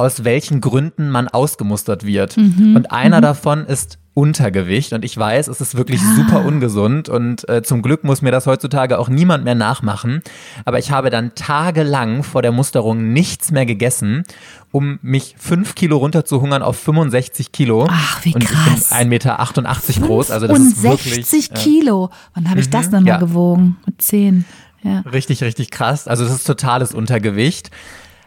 aus 0.02 0.24
welchen 0.24 0.62
Gründen 0.62 1.10
man 1.10 1.28
ausgemustert 1.28 2.06
wird. 2.06 2.36
Mhm. 2.36 2.76
Und 2.76 2.92
einer 2.92 3.18
mhm. 3.18 3.22
davon 3.22 3.66
ist 3.66 4.00
Untergewicht 4.14 4.92
und 4.92 5.06
ich 5.06 5.16
weiß, 5.18 5.48
es 5.48 5.62
ist 5.62 5.78
wirklich 5.78 6.02
ah. 6.02 6.16
super 6.16 6.44
ungesund 6.44 7.08
und 7.08 7.48
äh, 7.48 7.62
zum 7.64 7.82
Glück 7.82 8.04
muss 8.04 8.22
mir 8.22 8.32
das 8.32 8.46
heutzutage 8.46 9.00
auch 9.00 9.08
niemand 9.08 9.46
mehr 9.46 9.56
nachmachen. 9.56 10.22
Aber 10.66 10.80
ich 10.80 10.92
habe 10.92 11.10
dann 11.10 11.34
tagelang 11.34 12.24
vor 12.24 12.42
der 12.42 12.52
Musterung 12.52 13.14
nichts 13.14 13.52
mehr 13.52 13.66
gegessen, 13.66 14.24
um 14.72 15.00
mich 15.02 15.36
fünf 15.38 15.76
Kilo 15.76 15.96
runterzuhungern 15.98 16.62
auf 16.62 16.78
65 16.78 17.54
Kilo. 17.54 17.88
Ach, 17.90 18.26
wie 18.26 18.34
krass. 18.34 18.92
Und 18.92 19.02
ich 19.04 19.20
bin 19.20 19.32
1,88 19.32 20.00
Meter 20.00 20.08
groß, 20.08 20.32
also 20.32 20.48
das 20.48 20.60
ist 20.60 20.84
wirklich. 20.84 21.26
60 21.26 21.54
Kilo. 21.54 22.10
Wann 22.34 22.50
habe 22.50 22.60
ich 22.60 22.70
das 22.70 22.88
mhm, 22.88 22.92
dann 22.92 23.04
mal 23.04 23.10
ja. 23.12 23.18
gewogen? 23.18 23.78
Mit 23.86 24.02
10. 24.02 24.44
Ja. 24.84 25.02
Richtig, 25.02 25.42
richtig 25.42 25.72
krass. 25.72 26.08
Also 26.10 26.26
das 26.26 26.34
ist 26.34 26.48
totales 26.48 26.94
Untergewicht 26.94 27.70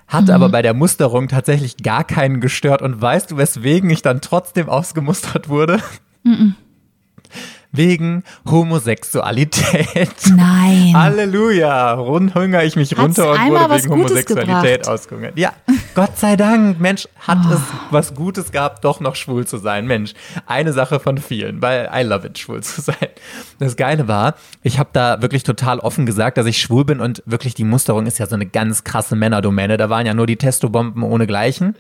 hat 0.07 0.27
mhm. 0.27 0.31
aber 0.31 0.49
bei 0.49 0.63
der 0.63 0.75
Musterung 0.75 1.29
tatsächlich 1.29 1.79
gar 1.79 2.05
keinen 2.05 2.41
gestört. 2.41 2.83
Und 2.83 3.01
weißt 3.01 3.31
du, 3.31 3.37
weswegen 3.37 3.91
ich 3.91 4.03
dann 4.03 4.21
trotzdem 4.21 4.69
ausgemustert 4.69 5.49
wurde? 5.49 5.81
Mhm. 6.23 6.55
Wegen 7.75 8.23
Homosexualität. 8.49 10.15
Nein. 10.35 10.93
Halleluja. 10.95 11.95
Rund 11.95 12.35
hungere 12.35 12.65
ich 12.65 12.77
mich 12.77 12.97
runter 12.97 13.33
und 13.33 13.39
wurde 13.49 13.75
wegen 13.75 13.91
Homosexualität 13.91 14.89
ausgehungert. 14.89 15.39
Ja, 15.39 15.53
Gott 15.95 16.17
sei 16.17 16.37
Dank. 16.37 16.81
Mensch, 16.81 17.09
hat 17.19 17.39
es 17.51 17.61
was 17.91 18.15
Gutes 18.15 18.53
gehabt, 18.53 18.85
doch 18.85 19.01
noch 19.01 19.17
schwul 19.17 19.47
zu 19.47 19.59
sein. 19.59 19.87
Mensch, 19.87 20.15
eine 20.47 20.73
Sache 20.73 21.01
von 21.01 21.19
vielen, 21.19 21.61
weil 21.61 21.91
I 21.95 22.03
love 22.03 22.27
it, 22.27 22.39
schwul 22.39 22.63
zu 22.63 22.81
sein. 22.81 22.97
Das 23.59 23.77
Geile 23.77 24.07
war, 24.07 24.35
ich 24.63 24.79
habe 24.79 24.91
da 24.93 25.21
wirklich 25.21 25.43
total 25.43 25.81
offen 25.81 26.07
gesagt, 26.07 26.39
dass 26.39 26.47
ich 26.47 26.59
schwul 26.59 26.85
bin 26.85 27.01
und 27.01 27.23
wirklich 27.27 27.55
die 27.55 27.65
Musterung 27.65 28.07
ist 28.07 28.19
ja 28.19 28.27
so 28.27 28.37
eine 28.37 28.47
ganz 28.47 28.85
krasse 28.85 29.17
Männerdomäne. 29.17 29.77
Da 29.77 29.91
waren 29.91 30.07
ja 30.07 30.15
nur 30.15 30.27
die 30.27 30.37
Testobomben 30.37 31.03
ohne 31.03 31.27
Gleichen. 31.27 31.75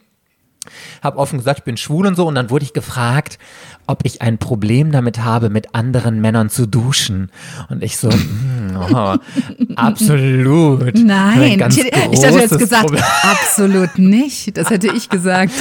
Hab 1.03 1.17
offen 1.17 1.39
gesagt, 1.39 1.61
ich 1.61 1.65
bin 1.65 1.77
schwul 1.77 2.07
und 2.07 2.15
so. 2.15 2.27
Und 2.27 2.35
dann 2.35 2.51
wurde 2.51 2.65
ich 2.65 2.73
gefragt, 2.73 3.39
ob 3.87 4.01
ich 4.05 4.23
ein 4.23 4.39
Problem 4.39 4.93
damit 4.93 5.23
habe, 5.23 5.51
mit 5.51 5.75
anderen 5.75 6.21
Männern 6.21 6.49
zu 6.49 6.67
duschen. 6.67 7.31
Und 7.69 7.83
ich 7.83 7.97
so, 7.97 8.11
hm, 8.11 8.77
oh, 8.93 9.17
absolut. 9.77 10.95
Nein, 10.97 11.63
ich 11.69 12.23
hätte 12.23 12.39
jetzt 12.39 12.59
gesagt, 12.59 12.87
Problem. 12.87 13.05
absolut 13.23 13.99
nicht. 13.99 14.57
Das 14.57 14.71
hätte 14.71 14.89
ich 14.95 15.09
gesagt. 15.09 15.53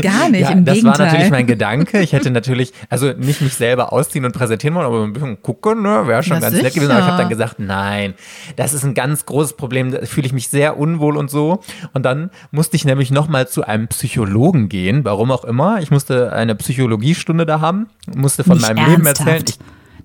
Gar 0.00 0.28
nicht, 0.30 0.42
Ja, 0.42 0.50
im 0.50 0.64
das 0.64 0.76
Gegenteil. 0.76 0.98
war 0.98 1.06
natürlich 1.06 1.30
mein 1.30 1.46
Gedanke. 1.46 2.00
Ich 2.00 2.12
hätte 2.12 2.30
natürlich, 2.30 2.72
also 2.88 3.12
nicht 3.12 3.40
mich 3.40 3.54
selber 3.54 3.92
ausziehen 3.92 4.24
und 4.24 4.32
präsentieren 4.32 4.74
wollen, 4.74 4.86
aber 4.86 5.02
ein 5.02 5.12
bisschen 5.12 5.42
gucken, 5.42 5.82
ne, 5.82 6.06
wäre 6.06 6.22
schon 6.22 6.38
Na 6.40 6.48
ganz 6.48 6.62
nett 6.62 6.74
gewesen. 6.74 6.90
Aber 6.92 7.00
ich 7.00 7.06
habe 7.06 7.18
dann 7.18 7.28
gesagt, 7.28 7.56
nein, 7.58 8.14
das 8.56 8.72
ist 8.72 8.84
ein 8.84 8.94
ganz 8.94 9.26
großes 9.26 9.54
Problem. 9.54 9.90
Da 9.92 10.04
fühle 10.06 10.26
ich 10.26 10.32
mich 10.32 10.48
sehr 10.48 10.78
unwohl 10.78 11.16
und 11.16 11.30
so. 11.30 11.60
Und 11.92 12.04
dann 12.04 12.30
musste 12.50 12.76
ich 12.76 12.84
nämlich 12.84 13.10
nochmal 13.10 13.48
zu 13.48 13.64
einem 13.66 13.88
Psychologen 13.88 14.68
gehen, 14.68 15.04
warum 15.04 15.30
auch 15.30 15.44
immer. 15.44 15.80
Ich 15.80 15.90
musste 15.90 16.32
eine 16.32 16.54
Psychologiestunde 16.54 17.46
da 17.50 17.60
haben, 17.60 17.88
musste 18.14 18.44
von 18.44 18.56
Nicht 18.56 18.66
meinem 18.74 18.88
Leben 18.90 19.06
ernsthaft? 19.06 19.28
erzählen. 19.28 19.44
Ich, 19.48 19.58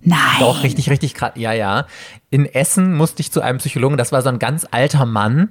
Nein. 0.07 0.19
doch, 0.39 0.63
richtig, 0.63 0.89
richtig 0.89 1.13
krass. 1.15 1.31
Ja, 1.35 1.51
ja. 1.53 1.85
In 2.29 2.45
Essen 2.45 2.93
musste 2.95 3.21
ich 3.21 3.31
zu 3.31 3.41
einem 3.41 3.57
Psychologen. 3.57 3.97
Das 3.97 4.11
war 4.11 4.21
so 4.21 4.29
ein 4.29 4.37
ganz 4.39 4.67
alter 4.69 5.05
Mann, 5.05 5.49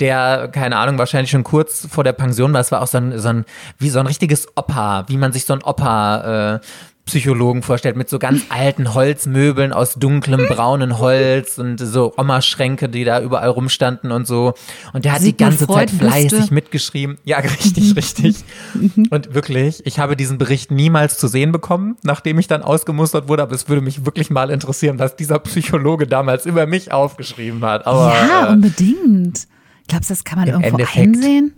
der, 0.00 0.48
keine 0.48 0.76
Ahnung, 0.76 0.98
wahrscheinlich 0.98 1.30
schon 1.30 1.44
kurz 1.44 1.86
vor 1.90 2.04
der 2.04 2.12
Pension 2.12 2.52
war. 2.52 2.60
Das 2.60 2.72
war 2.72 2.82
auch 2.82 2.86
so 2.86 2.98
ein, 2.98 3.18
so 3.18 3.28
ein 3.28 3.44
wie 3.78 3.88
so 3.88 3.98
ein 3.98 4.06
richtiges 4.06 4.48
Opa, 4.56 5.04
wie 5.08 5.16
man 5.16 5.32
sich 5.32 5.46
so 5.46 5.54
ein 5.54 5.62
Opa, 5.62 6.56
äh, 6.56 6.60
Psychologen 7.06 7.62
vorstellt, 7.62 7.96
mit 7.96 8.10
so 8.10 8.18
ganz 8.18 8.42
alten 8.48 8.92
Holzmöbeln 8.92 9.72
aus 9.72 9.94
dunklem 9.94 10.46
braunen 10.48 10.98
Holz 10.98 11.56
und 11.56 11.78
so 11.78 12.12
Oma-Schränke, 12.16 12.88
die 12.88 13.04
da 13.04 13.20
überall 13.20 13.48
rumstanden 13.48 14.10
und 14.10 14.26
so. 14.26 14.54
Und 14.92 15.04
der 15.04 15.12
hat 15.12 15.20
die 15.20 15.26
Sigmund 15.26 15.56
ganze 15.58 15.66
Zeit 15.68 15.92
wüsste. 15.92 16.04
fleißig 16.04 16.50
mitgeschrieben. 16.50 17.16
Ja, 17.24 17.38
richtig, 17.62 17.94
richtig. 17.94 18.36
Und 19.10 19.34
wirklich, 19.34 19.86
ich 19.86 20.00
habe 20.00 20.16
diesen 20.16 20.36
Bericht 20.38 20.72
niemals 20.72 21.16
zu 21.16 21.28
sehen 21.28 21.52
bekommen, 21.52 21.96
nachdem 22.02 22.40
ich 22.40 22.48
dann 22.48 22.62
ausgemustert 22.62 23.28
wurde, 23.28 23.42
aber 23.44 23.54
es 23.54 23.68
würde 23.68 23.82
mich 23.82 24.04
wirklich 24.04 24.28
mal 24.30 24.50
interessieren, 24.50 24.98
was 24.98 25.14
dieser 25.14 25.38
Psychologe 25.38 26.08
damals 26.08 26.44
über 26.44 26.66
mich 26.66 26.90
aufgeschrieben 26.90 27.64
hat. 27.64 27.86
Aber 27.86 28.12
ja, 28.14 28.48
äh, 28.48 28.52
unbedingt. 28.52 29.46
Glaubst 29.86 30.10
du, 30.10 30.14
das 30.14 30.24
kann 30.24 30.40
man 30.40 30.48
irgendwo 30.48 30.70
Endeffekt- 30.70 30.98
einsehen? 31.06 31.54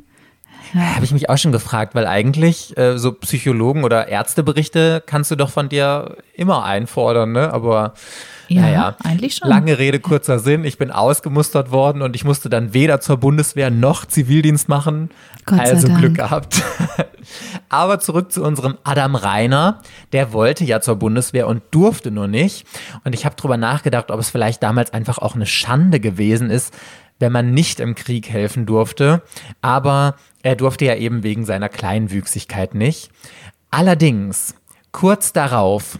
Habe 0.75 1.05
ich 1.05 1.13
mich 1.13 1.31
auch 1.31 1.39
schon 1.39 1.53
gefragt, 1.53 1.95
weil 1.95 2.07
eigentlich 2.07 2.77
äh, 2.77 2.99
so 2.99 3.13
Psychologen 3.13 3.85
oder 3.85 4.09
Ärzteberichte 4.09 5.03
kannst 5.07 5.31
du 5.31 5.37
doch 5.37 5.51
von 5.51 5.69
dir 5.69 6.17
immer 6.35 6.65
einfordern, 6.65 7.33
ne? 7.33 7.53
Aber 7.53 7.95
Ja, 8.49 8.63
naja, 8.63 8.97
eigentlich 9.03 9.37
schon. 9.37 9.49
Lange 9.49 9.79
Rede, 9.79 10.01
kurzer 10.01 10.39
Sinn. 10.39 10.65
Ich 10.65 10.79
bin 10.79 10.91
ausgemustert 10.91 11.71
worden 11.71 12.03
und 12.03 12.17
ich 12.17 12.25
musste 12.25 12.49
dann 12.49 12.75
weder 12.75 13.01
zur 13.01 13.19
Bundeswehr 13.19 13.71
noch 13.71 14.07
Zivildienst 14.07 14.69
machen. 14.69 15.11
Gott 15.45 15.59
sei 15.59 15.73
also 15.73 15.89
Dank. 15.89 16.01
Glück 16.01 16.15
gehabt. 16.15 16.63
Aber 17.69 18.01
zurück 18.01 18.33
zu 18.33 18.43
unserem 18.43 18.79
Adam 18.85 19.15
Reiner. 19.15 19.81
Der 20.13 20.33
wollte 20.33 20.65
ja 20.65 20.81
zur 20.81 20.97
Bundeswehr 20.97 21.47
und 21.47 21.63
durfte 21.71 22.11
nur 22.11 22.29
nicht. 22.29 22.67
Und 23.05 23.15
ich 23.15 23.25
habe 23.25 23.37
drüber 23.37 23.57
nachgedacht, 23.57 24.11
ob 24.11 24.21
es 24.21 24.31
vielleicht 24.31 24.63
damals 24.63 24.93
einfach 24.93 25.19
auch 25.19 25.35
eine 25.35 25.47
Schande 25.47 26.01
gewesen 26.01 26.51
ist, 26.51 26.75
wenn 27.19 27.33
man 27.33 27.53
nicht 27.53 27.81
im 27.81 27.95
Krieg 27.95 28.29
helfen 28.29 28.67
durfte. 28.67 29.23
Aber 29.61 30.15
er 30.43 30.57
durfte 30.57 30.85
ja 30.85 30.95
eben 30.95 31.23
wegen 31.23 31.45
seiner 31.45 31.69
Kleinwüchsigkeit 31.69 32.75
nicht. 32.75 33.11
Allerdings, 33.71 34.55
kurz 34.93 35.33
darauf, 35.33 35.99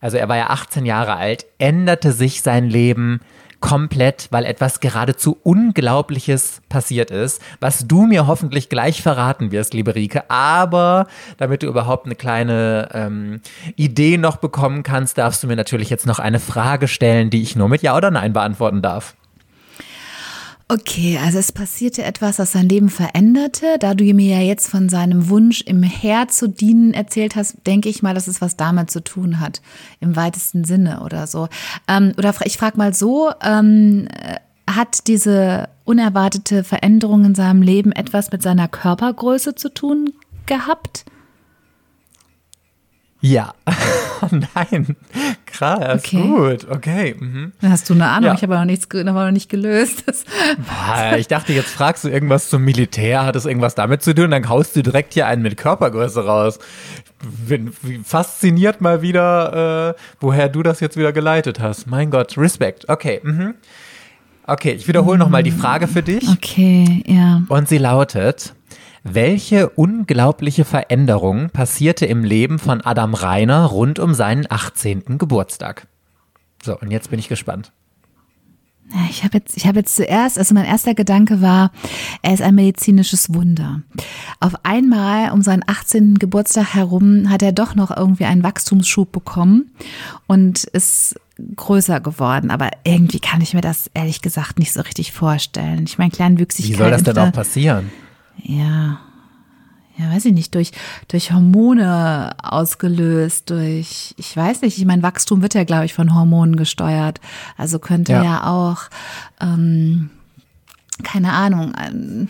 also 0.00 0.16
er 0.16 0.28
war 0.28 0.36
ja 0.36 0.50
18 0.50 0.84
Jahre 0.86 1.16
alt, 1.16 1.46
änderte 1.58 2.12
sich 2.12 2.42
sein 2.42 2.68
Leben 2.68 3.20
komplett, 3.60 4.28
weil 4.30 4.44
etwas 4.44 4.80
geradezu 4.80 5.38
Unglaubliches 5.42 6.60
passiert 6.68 7.10
ist, 7.10 7.40
was 7.58 7.88
du 7.88 8.06
mir 8.06 8.26
hoffentlich 8.26 8.68
gleich 8.68 9.02
verraten 9.02 9.50
wirst, 9.50 9.74
liebe 9.74 9.94
Rike. 9.94 10.30
Aber 10.30 11.06
damit 11.38 11.62
du 11.62 11.66
überhaupt 11.66 12.06
eine 12.06 12.14
kleine 12.14 12.88
ähm, 12.92 13.40
Idee 13.76 14.18
noch 14.18 14.36
bekommen 14.36 14.82
kannst, 14.82 15.18
darfst 15.18 15.42
du 15.42 15.46
mir 15.46 15.56
natürlich 15.56 15.90
jetzt 15.90 16.06
noch 16.06 16.18
eine 16.18 16.38
Frage 16.40 16.86
stellen, 16.86 17.30
die 17.30 17.42
ich 17.42 17.56
nur 17.56 17.68
mit 17.68 17.82
Ja 17.82 17.96
oder 17.96 18.10
Nein 18.10 18.32
beantworten 18.32 18.82
darf. 18.82 19.16
Okay, 20.68 21.16
also 21.22 21.38
es 21.38 21.52
passierte 21.52 22.02
etwas, 22.02 22.36
das 22.36 22.50
sein 22.50 22.68
Leben 22.68 22.88
veränderte. 22.88 23.78
Da 23.78 23.94
du 23.94 24.02
mir 24.02 24.38
ja 24.38 24.42
jetzt 24.42 24.68
von 24.68 24.88
seinem 24.88 25.28
Wunsch, 25.28 25.60
im 25.60 25.84
Heer 25.84 26.26
zu 26.26 26.48
dienen 26.48 26.92
erzählt 26.92 27.36
hast, 27.36 27.58
denke 27.68 27.88
ich 27.88 28.02
mal, 28.02 28.14
dass 28.14 28.26
es 28.26 28.40
was 28.40 28.56
damit 28.56 28.90
zu 28.90 29.02
tun 29.02 29.38
hat, 29.38 29.62
im 30.00 30.16
weitesten 30.16 30.64
Sinne 30.64 31.02
oder 31.04 31.28
so. 31.28 31.48
Ähm, 31.86 32.14
oder 32.18 32.34
ich 32.44 32.58
frage 32.58 32.78
mal 32.78 32.92
so, 32.92 33.30
ähm, 33.44 34.08
äh, 34.08 34.38
hat 34.68 35.06
diese 35.06 35.68
unerwartete 35.84 36.64
Veränderung 36.64 37.24
in 37.24 37.36
seinem 37.36 37.62
Leben 37.62 37.92
etwas 37.92 38.32
mit 38.32 38.42
seiner 38.42 38.66
Körpergröße 38.66 39.54
zu 39.54 39.72
tun 39.72 40.14
gehabt? 40.46 41.04
Ja. 43.20 43.54
Nein. 44.30 44.96
Krass. 45.56 46.02
Okay. 46.04 46.22
Gut. 46.22 46.66
Okay. 46.70 47.14
Mhm. 47.18 47.52
Hast 47.62 47.88
du 47.90 47.94
eine 47.94 48.08
Ahnung? 48.08 48.28
Ja. 48.28 48.34
Ich 48.34 48.42
habe 48.42 48.54
aber 48.54 48.60
noch 48.64 48.70
nichts, 48.70 48.88
ge- 48.88 49.04
noch 49.04 49.30
nicht 49.30 49.48
gelöst. 49.48 50.04
Boah, 50.06 51.16
Ich 51.16 51.28
dachte, 51.28 51.52
jetzt 51.52 51.70
fragst 51.70 52.04
du 52.04 52.08
irgendwas 52.08 52.48
zum 52.50 52.62
Militär, 52.64 53.24
hat 53.24 53.36
es 53.36 53.44
irgendwas 53.46 53.74
damit 53.74 54.02
zu 54.02 54.14
tun? 54.14 54.30
Dann 54.30 54.48
haust 54.48 54.76
du 54.76 54.82
direkt 54.82 55.14
hier 55.14 55.26
einen 55.26 55.42
mit 55.42 55.56
Körpergröße 55.56 56.24
raus. 56.24 56.58
Bin 57.48 57.72
fasziniert 58.04 58.80
mal 58.80 59.02
wieder, 59.02 59.94
äh, 59.96 60.00
woher 60.20 60.48
du 60.48 60.62
das 60.62 60.80
jetzt 60.80 60.96
wieder 60.96 61.12
geleitet 61.12 61.60
hast. 61.60 61.86
Mein 61.86 62.10
Gott, 62.10 62.36
Respekt. 62.36 62.88
Okay. 62.88 63.20
Mhm. 63.22 63.54
Okay, 64.48 64.72
ich 64.72 64.86
wiederhole 64.86 65.18
nochmal 65.18 65.42
die 65.42 65.50
Frage 65.50 65.88
für 65.88 66.02
dich. 66.02 66.28
okay, 66.28 67.02
ja. 67.06 67.42
Und 67.48 67.68
sie 67.68 67.78
lautet, 67.78 68.54
welche 69.14 69.68
unglaubliche 69.70 70.64
Veränderung 70.64 71.50
passierte 71.50 72.06
im 72.06 72.24
Leben 72.24 72.58
von 72.58 72.80
Adam 72.80 73.14
Reiner 73.14 73.64
rund 73.66 73.98
um 73.98 74.14
seinen 74.14 74.46
18. 74.50 75.18
Geburtstag? 75.18 75.86
So, 76.62 76.78
und 76.78 76.90
jetzt 76.90 77.10
bin 77.10 77.18
ich 77.18 77.28
gespannt. 77.28 77.72
Ich 79.10 79.24
habe 79.24 79.38
jetzt, 79.38 79.56
ich 79.56 79.66
habe 79.66 79.80
jetzt 79.80 79.96
zuerst, 79.96 80.38
also 80.38 80.54
mein 80.54 80.64
erster 80.64 80.94
Gedanke 80.94 81.42
war, 81.42 81.72
er 82.22 82.34
ist 82.34 82.42
ein 82.42 82.54
medizinisches 82.54 83.34
Wunder. 83.34 83.82
Auf 84.38 84.54
einmal 84.64 85.32
um 85.32 85.42
seinen 85.42 85.64
18. 85.66 86.16
Geburtstag 86.20 86.74
herum 86.74 87.28
hat 87.28 87.42
er 87.42 87.50
doch 87.52 87.74
noch 87.74 87.94
irgendwie 87.94 88.26
einen 88.26 88.44
Wachstumsschub 88.44 89.10
bekommen 89.10 89.72
und 90.28 90.64
ist 90.64 91.16
größer 91.56 92.00
geworden. 92.00 92.52
Aber 92.52 92.70
irgendwie 92.84 93.18
kann 93.18 93.40
ich 93.40 93.54
mir 93.54 93.60
das 93.60 93.90
ehrlich 93.92 94.22
gesagt 94.22 94.60
nicht 94.60 94.72
so 94.72 94.82
richtig 94.82 95.10
vorstellen. 95.12 95.84
Ich 95.84 95.98
meine, 95.98 96.12
Wie 96.12 96.16
Kleinwüchsigkeit. 96.16 96.78
soll 96.78 96.90
das 96.90 97.02
denn 97.02 97.18
auch 97.18 97.32
passieren? 97.32 97.90
Ja. 98.42 99.00
Ja, 99.98 100.10
weiß 100.10 100.26
ich 100.26 100.34
nicht, 100.34 100.54
durch, 100.54 100.72
durch 101.08 101.32
Hormone 101.32 102.36
ausgelöst, 102.42 103.48
durch, 103.48 104.14
ich 104.18 104.36
weiß 104.36 104.60
nicht, 104.60 104.76
ich 104.76 104.84
mein 104.84 105.02
Wachstum 105.02 105.40
wird 105.40 105.54
ja, 105.54 105.64
glaube 105.64 105.86
ich, 105.86 105.94
von 105.94 106.14
Hormonen 106.14 106.56
gesteuert. 106.56 107.18
Also 107.56 107.78
könnte 107.78 108.12
Ja. 108.12 108.22
ja, 108.22 108.46
auch, 108.46 108.82
ähm, 109.40 110.10
keine 111.02 111.32
Ahnung, 111.32 111.74
eine 111.74 112.28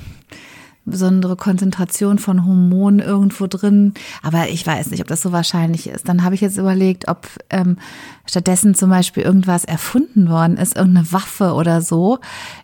besondere 0.85 1.35
Konzentration 1.37 2.19
von 2.19 2.47
Hormonen 2.47 3.01
irgendwo 3.01 3.49
drin. 3.49 3.93
Aber 4.23 4.49
ich 4.49 4.65
weiß 4.65 4.91
nicht, 4.91 5.01
ob 5.01 5.09
das 5.09 5.21
so 5.21 5.33
wahrscheinlich 5.33 5.89
ist. 5.89 6.09
Dann 6.09 6.23
habe 6.23 6.37
ich 6.37 6.41
jetzt 6.41 6.57
überlegt, 6.57 7.09
ob 7.09 7.27
ähm, 7.51 7.77
stattdessen 8.25 8.75
zum 8.75 8.91
Beispiel 8.91 9.25
irgendwas 9.25 9.65
erfunden 9.65 10.31
worden 10.31 10.57
ist, 10.57 10.77
irgendeine 10.77 11.13
Waffe 11.13 11.55
oder 11.55 11.83
so 11.83 12.21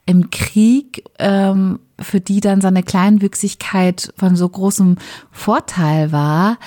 im 0.06 0.30
Krieg, 0.30 1.04
ähm, 1.18 1.80
für 2.02 2.20
die 2.20 2.40
dann 2.40 2.60
seine 2.60 2.82
Kleinwüchsigkeit 2.82 4.12
von 4.16 4.36
so 4.36 4.48
großem 4.48 4.96
Vorteil 5.30 6.12
war, 6.12 6.58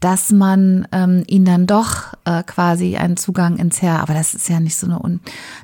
dass 0.00 0.32
man 0.32 0.88
ähm, 0.90 1.22
ihn 1.28 1.44
dann 1.44 1.66
doch 1.66 2.12
äh, 2.24 2.42
quasi 2.42 2.96
einen 2.96 3.16
Zugang 3.16 3.56
ins 3.56 3.80
Heer, 3.80 4.00
aber 4.00 4.14
das 4.14 4.34
ist 4.34 4.48
ja 4.48 4.58
nicht 4.58 4.76
so 4.76 4.86
eine 4.86 5.00
Un 5.00 5.20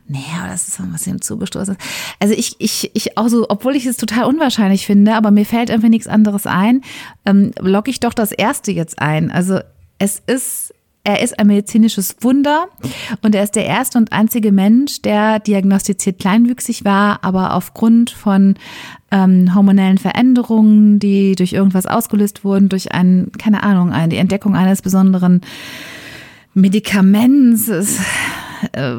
nee, 0.07 0.25
aber 0.39 0.49
das 0.49 0.69
ist 0.69 0.81
was 0.93 1.07
ihm 1.09 1.21
zugestoßen 1.21 1.75
ist. 1.75 1.81
Also 2.21 2.35
ich, 2.35 2.55
ich, 2.59 2.91
ich 2.95 3.19
auch 3.19 3.29
so, 3.29 3.47
obwohl 3.49 3.75
ich 3.75 3.85
es 3.85 3.97
total 3.97 4.25
unwahrscheinlich 4.25 4.87
finde, 4.87 5.15
aber 5.15 5.33
mir 5.33 5.45
fällt 5.45 5.71
irgendwie 5.71 5.91
nichts 5.91 6.07
anderes 6.07 6.47
ein, 6.47 6.83
ähm, 7.27 7.51
logge 7.59 7.91
ich 7.91 7.99
doch 7.99 8.15
das 8.15 8.31
erste 8.31 8.71
jetzt 8.71 9.01
ein. 9.01 9.33
Also 9.33 9.59
es 9.99 10.23
ist 10.25 10.73
er 11.09 11.23
ist 11.23 11.39
ein 11.39 11.47
medizinisches 11.47 12.17
Wunder 12.21 12.67
und 13.23 13.35
er 13.35 13.43
ist 13.43 13.57
der 13.57 13.65
erste 13.65 13.97
und 13.97 14.13
einzige 14.13 14.53
Mensch, 14.53 15.01
der 15.01 15.39
diagnostiziert 15.39 16.19
kleinwüchsig 16.19 16.85
war, 16.85 17.25
aber 17.25 17.55
aufgrund 17.55 18.11
von 18.11 18.57
ähm, 19.11 19.55
hormonellen 19.55 19.97
Veränderungen, 19.97 20.99
die 20.99 21.35
durch 21.35 21.55
irgendwas 21.55 21.87
ausgelöst 21.87 22.45
wurden, 22.45 22.69
durch 22.69 22.93
ein, 22.93 23.33
keine 23.39 23.63
Ahnung, 23.63 23.91
eine, 23.91 24.11
die 24.11 24.19
Entdeckung 24.19 24.55
eines 24.55 24.83
besonderen 24.83 25.41
Medikament, 26.53 27.67
ist, 27.69 28.01
äh, 28.73 28.97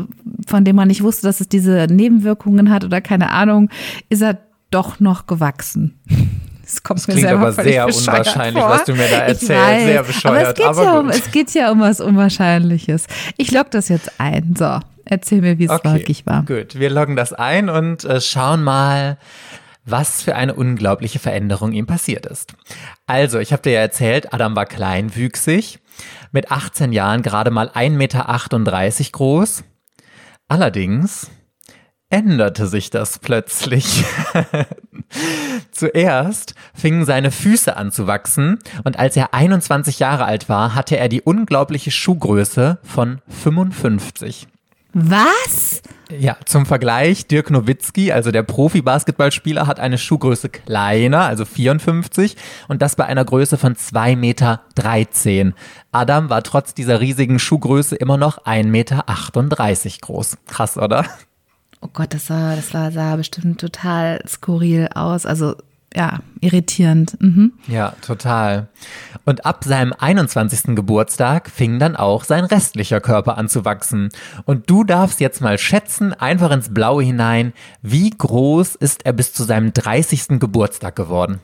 von 0.47 0.65
dem 0.65 0.77
man 0.77 0.87
nicht 0.87 1.03
wusste, 1.03 1.27
dass 1.27 1.41
es 1.41 1.47
diese 1.47 1.85
Nebenwirkungen 1.91 2.71
hat 2.71 2.83
oder 2.83 3.01
keine 3.01 3.29
Ahnung, 3.29 3.69
ist 4.09 4.23
er 4.23 4.39
doch 4.71 4.99
noch 4.99 5.27
gewachsen. 5.27 5.99
Das 6.69 6.83
kommt 6.83 6.99
das 6.99 7.07
mir 7.07 7.13
klingt 7.13 7.29
aber 7.29 7.51
sehr 7.51 7.87
unwahrscheinlich, 7.87 8.61
vor. 8.61 8.69
was 8.69 8.83
du 8.83 8.93
mir 8.93 9.07
da 9.07 9.17
erzählst. 9.17 9.85
Sehr 9.85 10.03
bescheuert. 10.03 10.35
Aber, 10.35 10.49
es 10.49 10.53
geht, 10.53 10.65
aber 10.65 10.83
ja 10.83 10.99
um, 10.99 11.09
es 11.09 11.31
geht 11.31 11.53
ja 11.55 11.71
um 11.71 11.79
was 11.79 11.99
Unwahrscheinliches. 11.99 13.07
Ich 13.37 13.51
logge 13.51 13.71
das 13.71 13.89
jetzt 13.89 14.11
ein. 14.19 14.53
So, 14.55 14.79
erzähl 15.03 15.41
mir, 15.41 15.57
wie 15.57 15.65
es 15.65 15.71
okay, 15.71 15.93
wirklich 15.93 16.27
war. 16.27 16.45
Gut, 16.45 16.77
wir 16.77 16.91
loggen 16.91 17.15
das 17.15 17.33
ein 17.33 17.69
und 17.69 18.03
äh, 18.03 18.21
schauen 18.21 18.63
mal, 18.63 19.17
was 19.83 20.21
für 20.21 20.35
eine 20.35 20.53
unglaubliche 20.53 21.17
Veränderung 21.17 21.71
ihm 21.71 21.87
passiert 21.87 22.27
ist. 22.27 22.53
Also, 23.07 23.39
ich 23.39 23.51
habe 23.51 23.63
dir 23.63 23.71
ja 23.71 23.81
erzählt, 23.81 24.31
Adam 24.31 24.55
war 24.55 24.67
kleinwüchsig, 24.67 25.79
mit 26.31 26.51
18 26.51 26.91
Jahren 26.91 27.23
gerade 27.23 27.49
mal 27.49 27.69
1,38 27.69 27.89
Meter 27.89 29.11
groß. 29.11 29.63
Allerdings 30.47 31.31
änderte 32.09 32.67
sich 32.67 32.89
das 32.89 33.19
plötzlich. 33.19 34.03
Zuerst 35.71 36.55
fingen 36.73 37.05
seine 37.05 37.31
Füße 37.31 37.75
an 37.75 37.91
zu 37.91 38.07
wachsen 38.07 38.59
und 38.83 38.97
als 38.97 39.15
er 39.15 39.33
21 39.33 39.99
Jahre 39.99 40.25
alt 40.25 40.49
war, 40.49 40.75
hatte 40.75 40.97
er 40.97 41.09
die 41.09 41.21
unglaubliche 41.21 41.91
Schuhgröße 41.91 42.79
von 42.83 43.21
55. 43.27 44.47
Was? 44.93 45.83
Ja, 46.09 46.37
zum 46.45 46.65
Vergleich, 46.65 47.27
Dirk 47.27 47.51
Nowitzki, 47.51 48.11
also 48.11 48.31
der 48.31 48.41
Profi-Basketballspieler, 48.41 49.67
hat 49.67 49.79
eine 49.79 49.99
Schuhgröße 49.99 50.49
kleiner, 50.49 51.21
also 51.21 51.45
54, 51.45 52.35
und 52.67 52.81
das 52.81 52.95
bei 52.95 53.05
einer 53.05 53.23
Größe 53.23 53.59
von 53.59 53.75
2,13 53.75 54.15
Meter. 54.15 55.53
Adam 55.91 56.31
war 56.31 56.41
trotz 56.41 56.73
dieser 56.73 56.99
riesigen 57.01 57.37
Schuhgröße 57.37 57.95
immer 57.95 58.17
noch 58.17 58.45
1,38 58.45 58.65
Meter 58.65 59.05
groß. 60.01 60.37
Krass, 60.47 60.77
oder? 60.77 61.05
Oh 61.81 61.89
Gott, 61.91 62.13
das 62.13 62.27
sah, 62.27 62.55
das 62.55 62.73
war, 62.73 62.91
sah 62.91 63.15
bestimmt 63.15 63.59
total 63.59 64.21
skurril 64.27 64.89
aus. 64.93 65.25
Also 65.25 65.55
ja, 65.95 66.19
irritierend. 66.39 67.19
Mhm. 67.19 67.53
Ja, 67.67 67.93
total. 68.01 68.67
Und 69.25 69.45
ab 69.45 69.63
seinem 69.63 69.93
21. 69.97 70.75
Geburtstag 70.75 71.49
fing 71.49 71.79
dann 71.79 71.95
auch 71.95 72.23
sein 72.23 72.45
restlicher 72.45 73.01
Körper 73.01 73.37
an 73.37 73.49
zu 73.49 73.65
wachsen. 73.65 74.09
Und 74.45 74.69
du 74.69 74.83
darfst 74.83 75.19
jetzt 75.19 75.41
mal 75.41 75.57
schätzen, 75.57 76.13
einfach 76.13 76.51
ins 76.51 76.73
Blaue 76.73 77.03
hinein, 77.03 77.53
wie 77.81 78.09
groß 78.11 78.75
ist 78.75 79.05
er 79.05 79.13
bis 79.13 79.33
zu 79.33 79.43
seinem 79.43 79.73
30. 79.73 80.39
Geburtstag 80.39 80.95
geworden? 80.95 81.39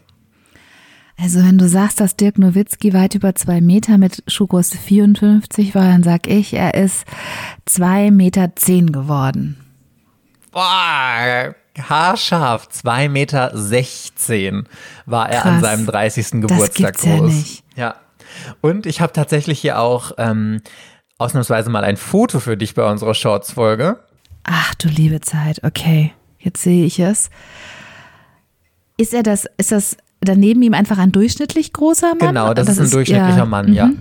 Also 1.18 1.40
wenn 1.40 1.58
du 1.58 1.68
sagst, 1.68 2.02
dass 2.02 2.18
Dirk 2.18 2.38
Nowitzki 2.38 2.94
weit 2.94 3.16
über 3.16 3.34
zwei 3.36 3.62
Meter 3.62 3.98
mit 3.98 4.22
Schuhgröße 4.28 4.78
54 4.78 5.74
war, 5.74 5.86
dann 5.86 6.04
sag 6.04 6.28
ich, 6.28 6.54
er 6.54 6.74
ist 6.74 7.06
zwei 7.66 8.12
Meter 8.12 8.56
zehn 8.56 8.92
geworden. 8.92 9.65
Boah, 10.56 11.54
haarscharf, 11.78 12.70
2,16 12.72 13.10
Meter 13.10 14.64
war 15.06 15.30
er 15.30 15.42
Krass. 15.42 15.52
an 15.52 15.60
seinem 15.60 15.86
30. 15.86 16.42
Geburtstag 16.42 16.94
das 16.94 17.02
groß. 17.02 17.20
Ja, 17.20 17.22
nicht. 17.22 17.64
ja. 17.76 17.96
Und 18.62 18.86
ich 18.86 19.02
habe 19.02 19.12
tatsächlich 19.12 19.60
hier 19.60 19.82
auch 19.82 20.14
ähm, 20.18 20.62
ausnahmsweise 21.18 21.70
mal 21.70 21.84
ein 21.84 21.98
Foto 21.98 22.40
für 22.40 22.56
dich 22.56 22.74
bei 22.74 22.90
unserer 22.90 23.14
Shorts-Folge. 23.14 24.00
Ach 24.46 24.74
du 24.76 24.88
liebe 24.88 25.20
Zeit, 25.20 25.62
okay. 25.66 26.14
Jetzt 26.40 26.64
sehe 26.64 26.86
ich 26.86 27.00
es. 27.00 27.30
Ist 28.96 29.14
er 29.14 29.24
das, 29.24 29.46
ist 29.58 29.74
das 29.74 29.98
daneben 30.22 30.62
ihm 30.62 30.74
einfach 30.74 31.00
ein 31.00 31.12
durchschnittlich 31.12 31.74
großer 31.74 32.16
Mann? 32.16 32.30
Genau, 32.30 32.54
das, 32.54 32.68
das 32.68 32.78
ist 32.78 32.88
ein 32.88 32.92
durchschnittlicher 32.92 33.40
ja, 33.40 33.46
Mann, 33.46 33.74
ja. 33.74 33.88
Mhm. 33.88 33.98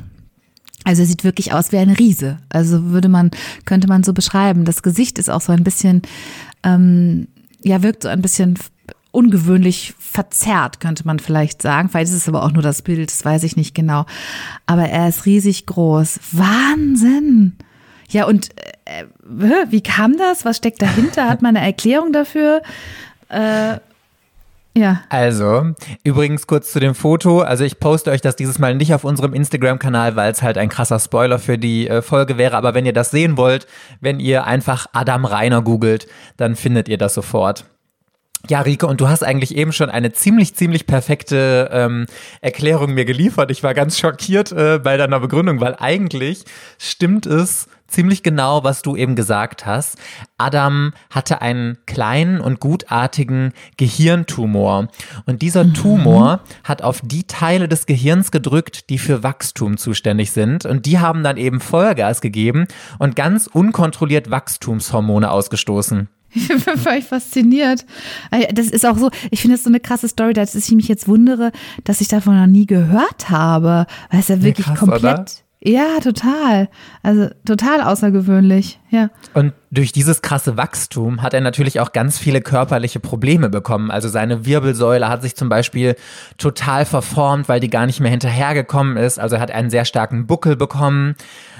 Also 0.84 1.02
er 1.02 1.06
sieht 1.06 1.24
wirklich 1.24 1.52
aus 1.52 1.72
wie 1.72 1.78
ein 1.78 1.90
Riese. 1.90 2.38
Also 2.50 2.90
würde 2.90 3.08
man, 3.08 3.30
könnte 3.64 3.88
man 3.88 4.02
so 4.02 4.12
beschreiben. 4.12 4.64
Das 4.64 4.82
Gesicht 4.82 5.18
ist 5.18 5.30
auch 5.30 5.40
so 5.40 5.52
ein 5.52 5.64
bisschen, 5.64 6.02
ähm, 6.62 7.28
ja, 7.62 7.82
wirkt 7.82 8.02
so 8.02 8.08
ein 8.08 8.22
bisschen 8.22 8.58
ungewöhnlich 9.10 9.94
verzerrt, 9.98 10.80
könnte 10.80 11.06
man 11.06 11.18
vielleicht 11.18 11.62
sagen. 11.62 11.88
Vielleicht 11.88 12.10
ist 12.10 12.18
es 12.18 12.28
aber 12.28 12.42
auch 12.42 12.52
nur 12.52 12.62
das 12.62 12.82
Bild, 12.82 13.10
das 13.10 13.24
weiß 13.24 13.44
ich 13.44 13.56
nicht 13.56 13.74
genau. 13.74 14.06
Aber 14.66 14.88
er 14.88 15.08
ist 15.08 15.24
riesig 15.24 15.66
groß. 15.66 16.20
Wahnsinn! 16.32 17.56
Ja, 18.10 18.26
und 18.26 18.50
äh, 18.84 19.04
wie 19.70 19.80
kam 19.80 20.16
das? 20.16 20.44
Was 20.44 20.58
steckt 20.58 20.82
dahinter? 20.82 21.28
Hat 21.28 21.42
man 21.42 21.56
eine 21.56 21.64
Erklärung 21.64 22.12
dafür? 22.12 22.62
Äh, 23.28 23.78
ja. 24.76 25.02
Also, 25.08 25.72
übrigens 26.02 26.46
kurz 26.46 26.72
zu 26.72 26.80
dem 26.80 26.94
Foto. 26.94 27.40
Also 27.40 27.64
ich 27.64 27.78
poste 27.78 28.10
euch 28.10 28.20
das 28.20 28.34
dieses 28.34 28.58
Mal 28.58 28.74
nicht 28.74 28.92
auf 28.92 29.04
unserem 29.04 29.32
Instagram-Kanal, 29.32 30.16
weil 30.16 30.32
es 30.32 30.42
halt 30.42 30.58
ein 30.58 30.68
krasser 30.68 30.98
Spoiler 30.98 31.38
für 31.38 31.58
die 31.58 31.88
äh, 31.88 32.02
Folge 32.02 32.38
wäre. 32.38 32.56
Aber 32.56 32.74
wenn 32.74 32.84
ihr 32.84 32.92
das 32.92 33.12
sehen 33.12 33.36
wollt, 33.36 33.68
wenn 34.00 34.18
ihr 34.18 34.44
einfach 34.44 34.86
Adam 34.92 35.24
Reiner 35.24 35.62
googelt, 35.62 36.08
dann 36.36 36.56
findet 36.56 36.88
ihr 36.88 36.98
das 36.98 37.14
sofort. 37.14 37.66
Ja, 38.48 38.60
Rike, 38.60 38.86
und 38.86 39.00
du 39.00 39.08
hast 39.08 39.22
eigentlich 39.22 39.56
eben 39.56 39.72
schon 39.72 39.88
eine 39.88 40.12
ziemlich, 40.12 40.54
ziemlich 40.54 40.86
perfekte 40.86 41.70
ähm, 41.72 42.06
Erklärung 42.42 42.92
mir 42.92 43.06
geliefert. 43.06 43.50
Ich 43.50 43.62
war 43.62 43.72
ganz 43.72 43.98
schockiert 43.98 44.52
äh, 44.52 44.78
bei 44.82 44.98
deiner 44.98 45.18
Begründung, 45.18 45.60
weil 45.60 45.76
eigentlich 45.78 46.44
stimmt 46.78 47.24
es 47.24 47.68
ziemlich 47.94 48.22
genau, 48.22 48.64
was 48.64 48.82
du 48.82 48.96
eben 48.96 49.14
gesagt 49.14 49.66
hast. 49.66 49.96
Adam 50.36 50.92
hatte 51.10 51.40
einen 51.40 51.78
kleinen 51.86 52.40
und 52.40 52.60
gutartigen 52.60 53.52
Gehirntumor. 53.76 54.88
Und 55.26 55.42
dieser 55.42 55.64
mhm. 55.64 55.74
Tumor 55.74 56.40
hat 56.64 56.82
auf 56.82 57.00
die 57.02 57.24
Teile 57.24 57.68
des 57.68 57.86
Gehirns 57.86 58.30
gedrückt, 58.30 58.90
die 58.90 58.98
für 58.98 59.22
Wachstum 59.22 59.76
zuständig 59.76 60.32
sind. 60.32 60.66
Und 60.66 60.86
die 60.86 60.98
haben 60.98 61.22
dann 61.22 61.36
eben 61.36 61.60
Vollgas 61.60 62.20
gegeben 62.20 62.66
und 62.98 63.14
ganz 63.14 63.46
unkontrolliert 63.46 64.30
Wachstumshormone 64.30 65.30
ausgestoßen. 65.30 66.08
Ich 66.36 66.48
bin 66.48 66.58
völlig 66.58 67.04
fasziniert. 67.04 67.86
Äh, 68.32 68.52
das 68.52 68.66
ist 68.66 68.84
auch 68.84 68.98
so, 68.98 69.08
ich 69.30 69.40
finde 69.40 69.56
das 69.56 69.62
so 69.62 69.70
eine 69.70 69.78
krasse 69.78 70.08
Story, 70.08 70.32
dass 70.32 70.56
ich 70.56 70.68
mich 70.72 70.88
jetzt 70.88 71.06
wundere, 71.06 71.52
dass 71.84 72.00
ich 72.00 72.08
davon 72.08 72.36
noch 72.36 72.48
nie 72.48 72.66
gehört 72.66 73.30
habe. 73.30 73.86
Weil 74.10 74.18
es 74.18 74.26
ja 74.26 74.42
wirklich 74.42 74.66
ja, 74.66 74.74
krass, 74.74 74.80
komplett. 74.80 75.04
Oder? 75.04 75.43
Ja, 75.66 75.98
total. 76.02 76.68
Also 77.02 77.30
total 77.46 77.80
außergewöhnlich, 77.80 78.78
ja. 78.90 79.08
Und 79.32 79.54
durch 79.70 79.92
dieses 79.92 80.20
krasse 80.20 80.58
Wachstum 80.58 81.22
hat 81.22 81.32
er 81.32 81.40
natürlich 81.40 81.80
auch 81.80 81.92
ganz 81.92 82.18
viele 82.18 82.42
körperliche 82.42 83.00
Probleme 83.00 83.48
bekommen. 83.48 83.90
Also 83.90 84.10
seine 84.10 84.44
Wirbelsäule 84.44 85.08
hat 85.08 85.22
sich 85.22 85.36
zum 85.36 85.48
Beispiel 85.48 85.96
total 86.36 86.84
verformt, 86.84 87.48
weil 87.48 87.60
die 87.60 87.70
gar 87.70 87.86
nicht 87.86 87.98
mehr 88.00 88.10
hinterhergekommen 88.10 88.98
ist. 88.98 89.18
Also 89.18 89.36
er 89.36 89.40
hat 89.40 89.52
einen 89.52 89.70
sehr 89.70 89.86
starken 89.86 90.26
Buckel 90.26 90.54
bekommen. 90.54 91.14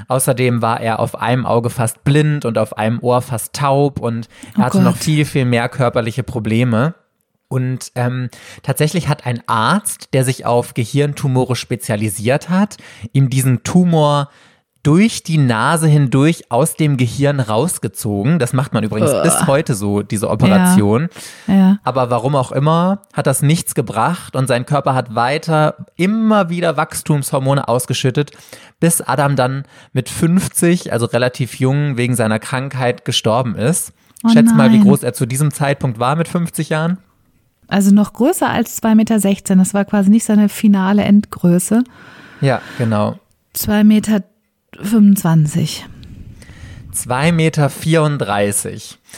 Außerdem 0.09 0.61
war 0.61 0.83
er 0.83 1.01
auf 1.01 1.19
einem 1.19 1.47
Auge 1.47 1.71
fast 1.71 2.05
blind 2.05 2.45
und 2.45 2.59
auf 2.59 2.77
einem 2.77 2.99
Ohr 3.01 3.23
fast 3.23 3.55
taub 3.55 4.01
und 4.01 4.29
er 4.53 4.61
oh 4.61 4.63
hatte 4.65 4.79
Gott. 4.79 4.85
noch 4.85 4.97
viel, 4.99 5.25
viel 5.25 5.47
mehr 5.47 5.71
körperliche 5.71 6.25
Probleme. 6.25 6.95
Und 7.49 7.93
ähm, 7.95 8.31
tatsächlich 8.63 9.09
hat 9.09 9.27
ein 9.27 9.43
Arzt, 9.47 10.09
der 10.13 10.25
sich 10.25 10.47
auf 10.47 10.75
Gehirntumore 10.75 11.57
spezialisiert 11.57 12.49
hat, 12.49 12.79
ihm 13.13 13.31
diesen 13.31 13.63
Tumor 13.63 14.31
durch 14.85 15.23
die 15.23 15.39
Nase 15.39 15.89
hindurch 15.89 16.51
aus 16.51 16.77
dem 16.77 16.99
Gehirn 16.99 17.41
rausgezogen. 17.41 18.39
Das 18.39 18.53
macht 18.53 18.75
man 18.75 18.85
übrigens 18.85 19.13
uh. 19.13 19.23
bis 19.23 19.47
heute 19.47 19.75
so, 19.75 20.03
diese 20.03 20.29
Operation. 20.29 21.09
Ja. 21.47 21.55
Ja. 21.55 21.79
Aber 21.85 22.11
warum 22.11 22.37
auch 22.37 22.53
immer, 22.53 23.01
hat 23.15 23.27
das 23.27 23.41
nichts 23.41 23.75
gebracht 23.75 24.37
und 24.37 24.47
sein 24.47 24.67
Körper 24.67 24.95
hat 24.95 25.15
weiter 25.15 25.87
immer 25.97 26.51
wieder 26.51 26.77
Wachstumshormone 26.77 27.67
ausgeschüttet, 27.67 28.33
bis 28.79 29.01
Adam 29.01 29.37
dann 29.37 29.65
mit 29.95 30.11
50, 30.11 30.93
also 30.93 31.07
relativ 31.07 31.59
jung, 31.59 31.97
wegen 31.97 32.15
seiner 32.15 32.39
Krankheit 32.39 33.07
gestorben 33.07 33.57
ist. 33.57 33.95
Oh 34.23 34.29
Schätz 34.29 34.53
mal, 34.53 34.71
wie 34.71 34.81
groß 34.81 35.03
er 35.03 35.15
zu 35.15 35.25
diesem 35.25 35.51
Zeitpunkt 35.51 35.99
war 35.99 36.15
mit 36.15 36.29
50 36.29 36.69
Jahren. 36.69 36.99
Also 37.69 37.93
noch 37.93 38.13
größer 38.13 38.49
als 38.49 38.83
2,16 38.83 38.95
Meter. 38.95 39.57
Das 39.57 39.75
war 39.75 39.85
quasi 39.85 40.11
nicht 40.11 40.25
seine 40.25 40.49
finale 40.49 41.03
Endgröße. 41.03 41.85
Ja, 42.41 42.61
genau. 42.79 43.19
2,25 43.57 43.85
Meter. 43.85 44.23
2,34 46.95 47.33
Meter. 47.33 47.61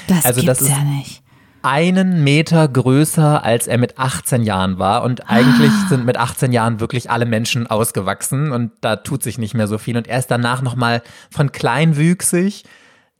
Das 0.09 0.25
also 0.25 0.41
gibt's 0.41 0.59
das 0.59 0.69
ist 0.69 0.77
ja 0.77 0.85
nicht. 0.85 1.23
Einen 1.63 2.23
Meter 2.23 2.69
größer, 2.69 3.43
als 3.43 3.67
er 3.67 3.77
mit 3.79 3.99
18 3.99 4.45
Jahren 4.45 4.79
war. 4.79 5.03
Und 5.03 5.29
eigentlich 5.29 5.73
ah. 5.73 5.89
sind 5.89 6.07
mit 6.07 6.17
18 6.17 6.53
Jahren 6.53 6.79
wirklich 6.79 7.11
alle 7.11 7.27
Menschen 7.27 7.67
ausgewachsen 7.67 8.53
und 8.53 8.71
da 8.83 8.97
tut 8.97 9.25
sich 9.25 9.39
nicht 9.39 9.55
mehr 9.55 9.67
so 9.67 9.79
viel. 9.79 9.97
Und 9.97 10.07
er 10.07 10.21
ist 10.21 10.31
danach 10.31 10.63
nochmal 10.63 11.03
von 11.31 11.51
kleinwüchsig 11.51 12.63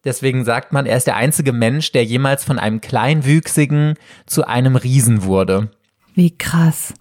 Deswegen 0.07 0.45
sagt 0.45 0.73
man, 0.73 0.87
er 0.87 0.97
ist 0.97 1.09
der 1.09 1.17
einzige 1.17 1.53
Mensch, 1.53 1.91
der 1.91 2.05
jemals 2.05 2.45
von 2.45 2.61
einem 2.61 2.81
Kleinwüchsigen 2.81 3.95
zu 4.25 4.47
einem 4.47 4.77
Riesen 4.77 5.25
wurde. 5.25 5.73
Wie 6.15 6.31
krass. 6.31 6.95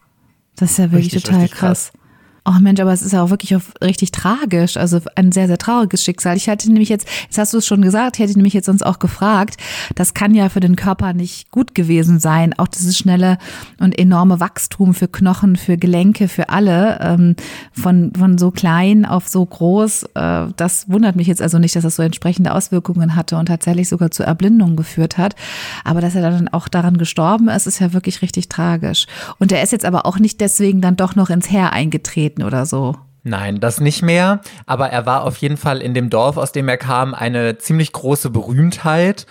Das 0.55 0.71
ist 0.71 0.77
ja 0.79 0.85
wirklich 0.85 1.13
richtig, 1.13 1.23
total 1.25 1.41
richtig 1.41 1.59
krass. 1.59 1.91
krass. 1.91 2.01
Oh 2.47 2.59
Mensch, 2.59 2.79
aber 2.79 2.93
es 2.93 3.01
ist 3.01 3.11
ja 3.11 3.23
auch 3.23 3.31
wirklich 3.31 3.55
richtig 3.83 4.11
tragisch, 4.11 4.77
also 4.77 5.01
ein 5.15 5.31
sehr, 5.31 5.47
sehr 5.47 5.57
trauriges 5.57 6.03
Schicksal. 6.03 6.37
Ich 6.37 6.47
hatte 6.47 6.67
nämlich 6.67 6.89
jetzt, 6.89 7.07
jetzt 7.23 7.39
hast 7.39 7.53
du 7.53 7.57
es 7.57 7.65
schon 7.65 7.81
gesagt, 7.81 8.19
hätte 8.19 8.29
ich 8.29 8.35
nämlich 8.35 8.53
jetzt 8.53 8.69
uns 8.69 8.83
auch 8.83 8.99
gefragt, 8.99 9.57
das 9.95 10.13
kann 10.13 10.35
ja 10.35 10.49
für 10.49 10.59
den 10.59 10.75
Körper 10.75 11.13
nicht 11.13 11.49
gut 11.49 11.73
gewesen 11.73 12.19
sein, 12.19 12.53
auch 12.59 12.67
dieses 12.67 12.99
schnelle 12.99 13.39
und 13.79 13.97
enorme 13.97 14.39
Wachstum 14.39 14.93
für 14.93 15.07
Knochen, 15.07 15.55
für 15.55 15.75
Gelenke, 15.77 16.27
für 16.27 16.49
alle, 16.49 16.99
ähm, 17.01 17.35
von, 17.71 18.13
von 18.15 18.37
so 18.37 18.51
klein 18.51 19.05
auf 19.05 19.27
so 19.27 19.43
groß, 19.43 20.03
äh, 20.13 20.45
das 20.55 20.87
wundert 20.87 21.15
mich 21.15 21.25
jetzt 21.25 21.41
also 21.41 21.57
nicht, 21.57 21.75
dass 21.75 21.81
das 21.81 21.95
so 21.95 22.03
entsprechende 22.03 22.53
Auswirkungen 22.53 23.15
hatte 23.15 23.37
und 23.37 23.47
tatsächlich 23.47 23.89
sogar 23.89 24.11
zu 24.11 24.21
Erblindung 24.21 24.75
geführt 24.75 25.17
hat. 25.17 25.35
Aber 25.83 25.99
dass 25.99 26.13
er 26.13 26.21
dann 26.21 26.47
auch 26.49 26.67
daran 26.67 26.99
gestorben 26.99 27.47
ist, 27.47 27.65
ist 27.65 27.79
ja 27.79 27.91
wirklich 27.91 28.21
richtig 28.21 28.49
tragisch. 28.49 29.07
Und 29.39 29.51
er 29.51 29.63
ist 29.63 29.71
jetzt 29.71 29.85
aber 29.85 30.05
auch 30.05 30.19
nicht 30.19 30.41
deswegen 30.41 30.79
dann 30.81 30.95
doch 30.95 31.15
noch 31.15 31.31
ins 31.31 31.49
Heer 31.49 31.73
eingetreten 31.73 32.34
oder 32.43 32.65
so. 32.65 32.95
Nein, 33.23 33.59
das 33.59 33.79
nicht 33.79 34.03
mehr. 34.03 34.41
Aber 34.67 34.89
er 34.91 35.05
war 35.05 35.23
auf 35.23 35.37
jeden 35.37 35.57
Fall 35.57 35.81
in 35.81 35.93
dem 35.93 36.09
Dorf, 36.09 36.37
aus 36.37 36.51
dem 36.51 36.69
er 36.69 36.77
kam, 36.77 37.13
eine 37.15 37.57
ziemlich 37.57 37.91
große 37.91 38.29
Berühmtheit. 38.29 39.25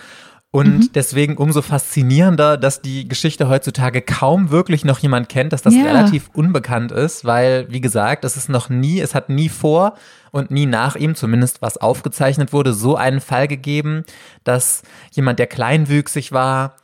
Und 0.51 0.77
mhm. 0.77 0.89
deswegen 0.93 1.35
umso 1.35 1.61
faszinierender, 1.61 2.57
dass 2.57 2.81
die 2.81 3.09
Geschichte 3.09 3.49
heutzutage 3.49 4.01
kaum 4.01 4.51
wirklich 4.51 4.85
noch 4.85 4.99
jemand 4.99 5.27
kennt, 5.27 5.51
dass 5.51 5.61
das 5.61 5.75
ja. 5.75 5.83
relativ 5.83 6.29
unbekannt 6.33 6.93
ist, 6.93 7.25
weil, 7.25 7.67
wie 7.69 7.81
gesagt, 7.81 8.23
es 8.23 8.37
ist 8.37 8.47
noch 8.47 8.69
nie, 8.69 9.01
es 9.01 9.15
hat 9.15 9.27
nie 9.27 9.49
vor 9.49 9.95
und 10.31 10.51
nie 10.51 10.65
nach 10.65 10.95
ihm, 10.95 11.15
zumindest 11.15 11.61
was 11.61 11.77
aufgezeichnet 11.77 12.53
wurde, 12.53 12.73
so 12.73 12.95
einen 12.95 13.19
Fall 13.19 13.49
gegeben, 13.49 14.05
dass 14.45 14.83
jemand, 15.11 15.39
der 15.39 15.47
kleinwüchsig 15.47 16.31
war, 16.31 16.77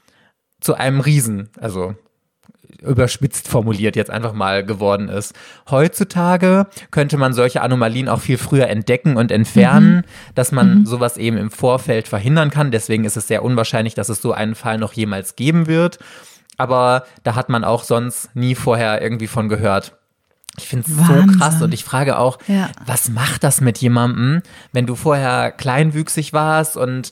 zu 0.59 0.75
einem 0.75 0.99
Riesen, 0.99 1.49
also 1.59 1.95
überspitzt 2.81 3.47
formuliert 3.47 3.95
jetzt 3.95 4.11
einfach 4.11 4.33
mal 4.33 4.65
geworden 4.65 5.09
ist. 5.09 5.33
Heutzutage 5.69 6.67
könnte 6.89 7.17
man 7.17 7.33
solche 7.33 7.61
Anomalien 7.61 8.09
auch 8.09 8.21
viel 8.21 8.37
früher 8.37 8.67
entdecken 8.67 9.17
und 9.17 9.31
entfernen, 9.31 9.97
mhm. 9.97 10.33
dass 10.35 10.51
man 10.51 10.79
mhm. 10.79 10.85
sowas 10.85 11.17
eben 11.17 11.37
im 11.37 11.51
Vorfeld 11.51 12.07
verhindern 12.07 12.49
kann. 12.49 12.71
Deswegen 12.71 13.05
ist 13.05 13.17
es 13.17 13.27
sehr 13.27 13.43
unwahrscheinlich, 13.43 13.93
dass 13.93 14.09
es 14.09 14.21
so 14.21 14.31
einen 14.31 14.55
Fall 14.55 14.77
noch 14.77 14.93
jemals 14.93 15.35
geben 15.35 15.67
wird. 15.67 15.99
Aber 16.57 17.05
da 17.23 17.35
hat 17.35 17.49
man 17.49 17.63
auch 17.63 17.83
sonst 17.83 18.35
nie 18.35 18.55
vorher 18.55 19.01
irgendwie 19.01 19.27
von 19.27 19.49
gehört. 19.49 19.97
Ich 20.57 20.67
finde 20.67 20.85
es 20.89 21.07
so 21.07 21.37
krass 21.37 21.61
und 21.61 21.73
ich 21.73 21.85
frage 21.85 22.17
auch, 22.17 22.37
ja. 22.47 22.69
was 22.85 23.09
macht 23.09 23.43
das 23.43 23.61
mit 23.61 23.77
jemandem, 23.77 24.41
wenn 24.73 24.85
du 24.85 24.95
vorher 24.95 25.51
kleinwüchsig 25.51 26.33
warst 26.33 26.75
und 26.75 27.11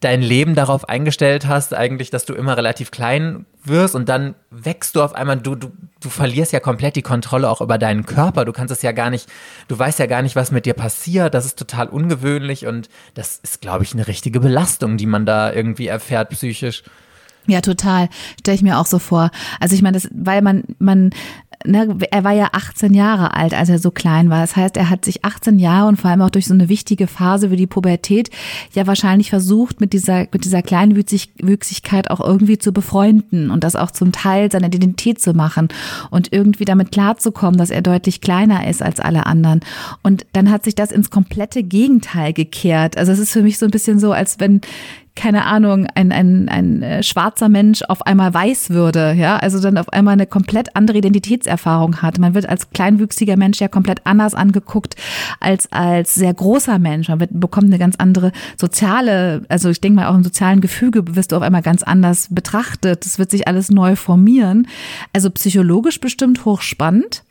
dein 0.00 0.22
Leben 0.22 0.54
darauf 0.54 0.88
eingestellt 0.88 1.46
hast, 1.46 1.74
eigentlich, 1.74 2.10
dass 2.10 2.24
du 2.24 2.34
immer 2.34 2.56
relativ 2.56 2.90
klein 2.90 3.46
wirst 3.68 3.94
und 3.94 4.08
dann 4.08 4.34
wächst 4.50 4.96
du 4.96 5.02
auf 5.02 5.14
einmal, 5.14 5.38
du, 5.38 5.54
du, 5.54 5.70
du 6.00 6.08
verlierst 6.08 6.52
ja 6.52 6.60
komplett 6.60 6.96
die 6.96 7.02
Kontrolle 7.02 7.48
auch 7.48 7.60
über 7.60 7.78
deinen 7.78 8.06
Körper. 8.06 8.44
Du 8.44 8.52
kannst 8.52 8.72
es 8.72 8.82
ja 8.82 8.92
gar 8.92 9.10
nicht, 9.10 9.28
du 9.68 9.78
weißt 9.78 9.98
ja 9.98 10.06
gar 10.06 10.22
nicht, 10.22 10.36
was 10.36 10.50
mit 10.50 10.66
dir 10.66 10.74
passiert. 10.74 11.34
Das 11.34 11.46
ist 11.46 11.58
total 11.58 11.88
ungewöhnlich 11.88 12.66
und 12.66 12.88
das 13.14 13.38
ist, 13.42 13.60
glaube 13.60 13.84
ich, 13.84 13.92
eine 13.92 14.06
richtige 14.06 14.40
Belastung, 14.40 14.96
die 14.96 15.06
man 15.06 15.26
da 15.26 15.52
irgendwie 15.52 15.86
erfährt 15.86 16.30
psychisch. 16.30 16.82
Ja, 17.48 17.62
total. 17.62 18.08
Stelle 18.38 18.54
ich 18.54 18.62
mir 18.62 18.78
auch 18.78 18.86
so 18.86 18.98
vor. 18.98 19.30
Also 19.58 19.74
ich 19.74 19.82
meine, 19.82 19.94
das, 19.94 20.08
weil 20.12 20.42
man, 20.42 20.64
man 20.78 21.10
ne, 21.64 21.96
er 22.10 22.24
war 22.24 22.32
ja 22.32 22.48
18 22.52 22.94
Jahre 22.94 23.34
alt, 23.34 23.54
als 23.54 23.68
er 23.68 23.78
so 23.78 23.90
klein 23.90 24.30
war. 24.30 24.40
Das 24.40 24.56
heißt, 24.56 24.76
er 24.76 24.90
hat 24.90 25.04
sich 25.04 25.24
18 25.24 25.58
Jahre 25.58 25.88
und 25.88 25.96
vor 25.96 26.10
allem 26.10 26.22
auch 26.22 26.30
durch 26.30 26.46
so 26.46 26.54
eine 26.54 26.68
wichtige 26.68 27.06
Phase 27.06 27.50
wie 27.50 27.56
die 27.56 27.66
Pubertät 27.66 28.30
ja 28.74 28.86
wahrscheinlich 28.86 29.30
versucht, 29.30 29.80
mit 29.80 29.92
dieser, 29.92 30.26
mit 30.32 30.44
dieser 30.44 30.62
Kleinwüchsigkeit 30.62 32.10
auch 32.10 32.20
irgendwie 32.20 32.58
zu 32.58 32.72
befreunden 32.72 33.50
und 33.50 33.64
das 33.64 33.76
auch 33.76 33.90
zum 33.90 34.12
Teil 34.12 34.50
seiner 34.50 34.68
Identität 34.68 35.20
zu 35.20 35.32
machen 35.32 35.68
und 36.10 36.32
irgendwie 36.32 36.64
damit 36.64 36.92
klarzukommen, 36.92 37.58
dass 37.58 37.70
er 37.70 37.82
deutlich 37.82 38.20
kleiner 38.20 38.66
ist 38.68 38.82
als 38.82 39.00
alle 39.00 39.26
anderen. 39.26 39.60
Und 40.02 40.26
dann 40.32 40.50
hat 40.50 40.64
sich 40.64 40.74
das 40.74 40.92
ins 40.92 41.10
komplette 41.10 41.62
Gegenteil 41.62 42.32
gekehrt. 42.32 42.96
Also 42.96 43.12
es 43.12 43.18
ist 43.18 43.32
für 43.32 43.42
mich 43.42 43.58
so 43.58 43.64
ein 43.64 43.70
bisschen 43.70 43.98
so, 43.98 44.12
als 44.12 44.38
wenn 44.38 44.60
keine 45.18 45.46
Ahnung, 45.46 45.88
ein, 45.96 46.12
ein, 46.12 46.48
ein 46.48 46.80
äh, 46.80 47.02
schwarzer 47.02 47.48
Mensch 47.48 47.82
auf 47.82 48.06
einmal 48.06 48.32
weiß 48.32 48.70
würde, 48.70 49.14
ja, 49.14 49.36
also 49.36 49.60
dann 49.60 49.76
auf 49.76 49.92
einmal 49.92 50.12
eine 50.12 50.28
komplett 50.28 50.76
andere 50.76 50.98
Identitätserfahrung 50.98 52.02
hat. 52.02 52.18
Man 52.18 52.34
wird 52.34 52.48
als 52.48 52.70
kleinwüchsiger 52.70 53.36
Mensch 53.36 53.58
ja 53.58 53.66
komplett 53.66 54.06
anders 54.06 54.36
angeguckt 54.36 54.94
als 55.40 55.72
als 55.72 56.14
sehr 56.14 56.32
großer 56.32 56.78
Mensch. 56.78 57.08
Man 57.08 57.18
wird, 57.18 57.30
bekommt 57.32 57.66
eine 57.66 57.80
ganz 57.80 57.96
andere 57.98 58.30
soziale, 58.56 59.42
also 59.48 59.70
ich 59.70 59.80
denke 59.80 59.96
mal 59.96 60.06
auch 60.06 60.14
im 60.14 60.22
sozialen 60.22 60.60
Gefüge 60.60 61.16
wirst 61.16 61.32
du 61.32 61.36
auf 61.36 61.42
einmal 61.42 61.62
ganz 61.62 61.82
anders 61.82 62.28
betrachtet. 62.30 63.04
Das 63.04 63.18
wird 63.18 63.32
sich 63.32 63.48
alles 63.48 63.70
neu 63.70 63.96
formieren. 63.96 64.68
Also 65.12 65.30
psychologisch 65.30 65.98
bestimmt 65.98 66.44
hochspannend 66.44 67.24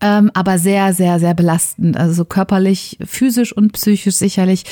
ähm, 0.00 0.30
aber 0.34 0.58
sehr, 0.58 0.92
sehr, 0.92 1.18
sehr 1.18 1.34
belastend. 1.34 1.96
Also 1.96 2.14
so 2.14 2.24
körperlich, 2.24 2.98
physisch 3.04 3.52
und 3.52 3.72
psychisch 3.72 4.14
sicherlich 4.14 4.64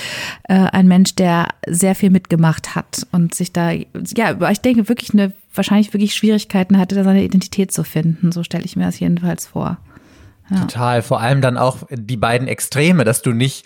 äh, 0.44 0.54
ein 0.54 0.88
Mensch, 0.88 1.14
der 1.14 1.48
sehr 1.66 1.94
viel 1.94 2.10
mitgemacht 2.10 2.74
hat 2.74 3.06
und 3.12 3.34
sich 3.34 3.52
da, 3.52 3.70
ja, 3.70 4.50
ich 4.50 4.60
denke 4.60 4.88
wirklich 4.88 5.12
eine, 5.12 5.32
wahrscheinlich 5.54 5.92
wirklich 5.92 6.14
Schwierigkeiten 6.14 6.78
hatte, 6.78 6.94
da 6.94 7.04
seine 7.04 7.24
Identität 7.24 7.72
zu 7.72 7.84
finden. 7.84 8.32
So 8.32 8.42
stelle 8.42 8.64
ich 8.64 8.76
mir 8.76 8.84
das 8.84 9.00
jedenfalls 9.00 9.46
vor. 9.46 9.78
Ja. 10.50 10.60
Total. 10.60 11.02
Vor 11.02 11.20
allem 11.20 11.40
dann 11.40 11.56
auch 11.56 11.78
die 11.90 12.16
beiden 12.16 12.48
Extreme, 12.48 13.04
dass 13.04 13.22
du 13.22 13.32
nicht 13.32 13.64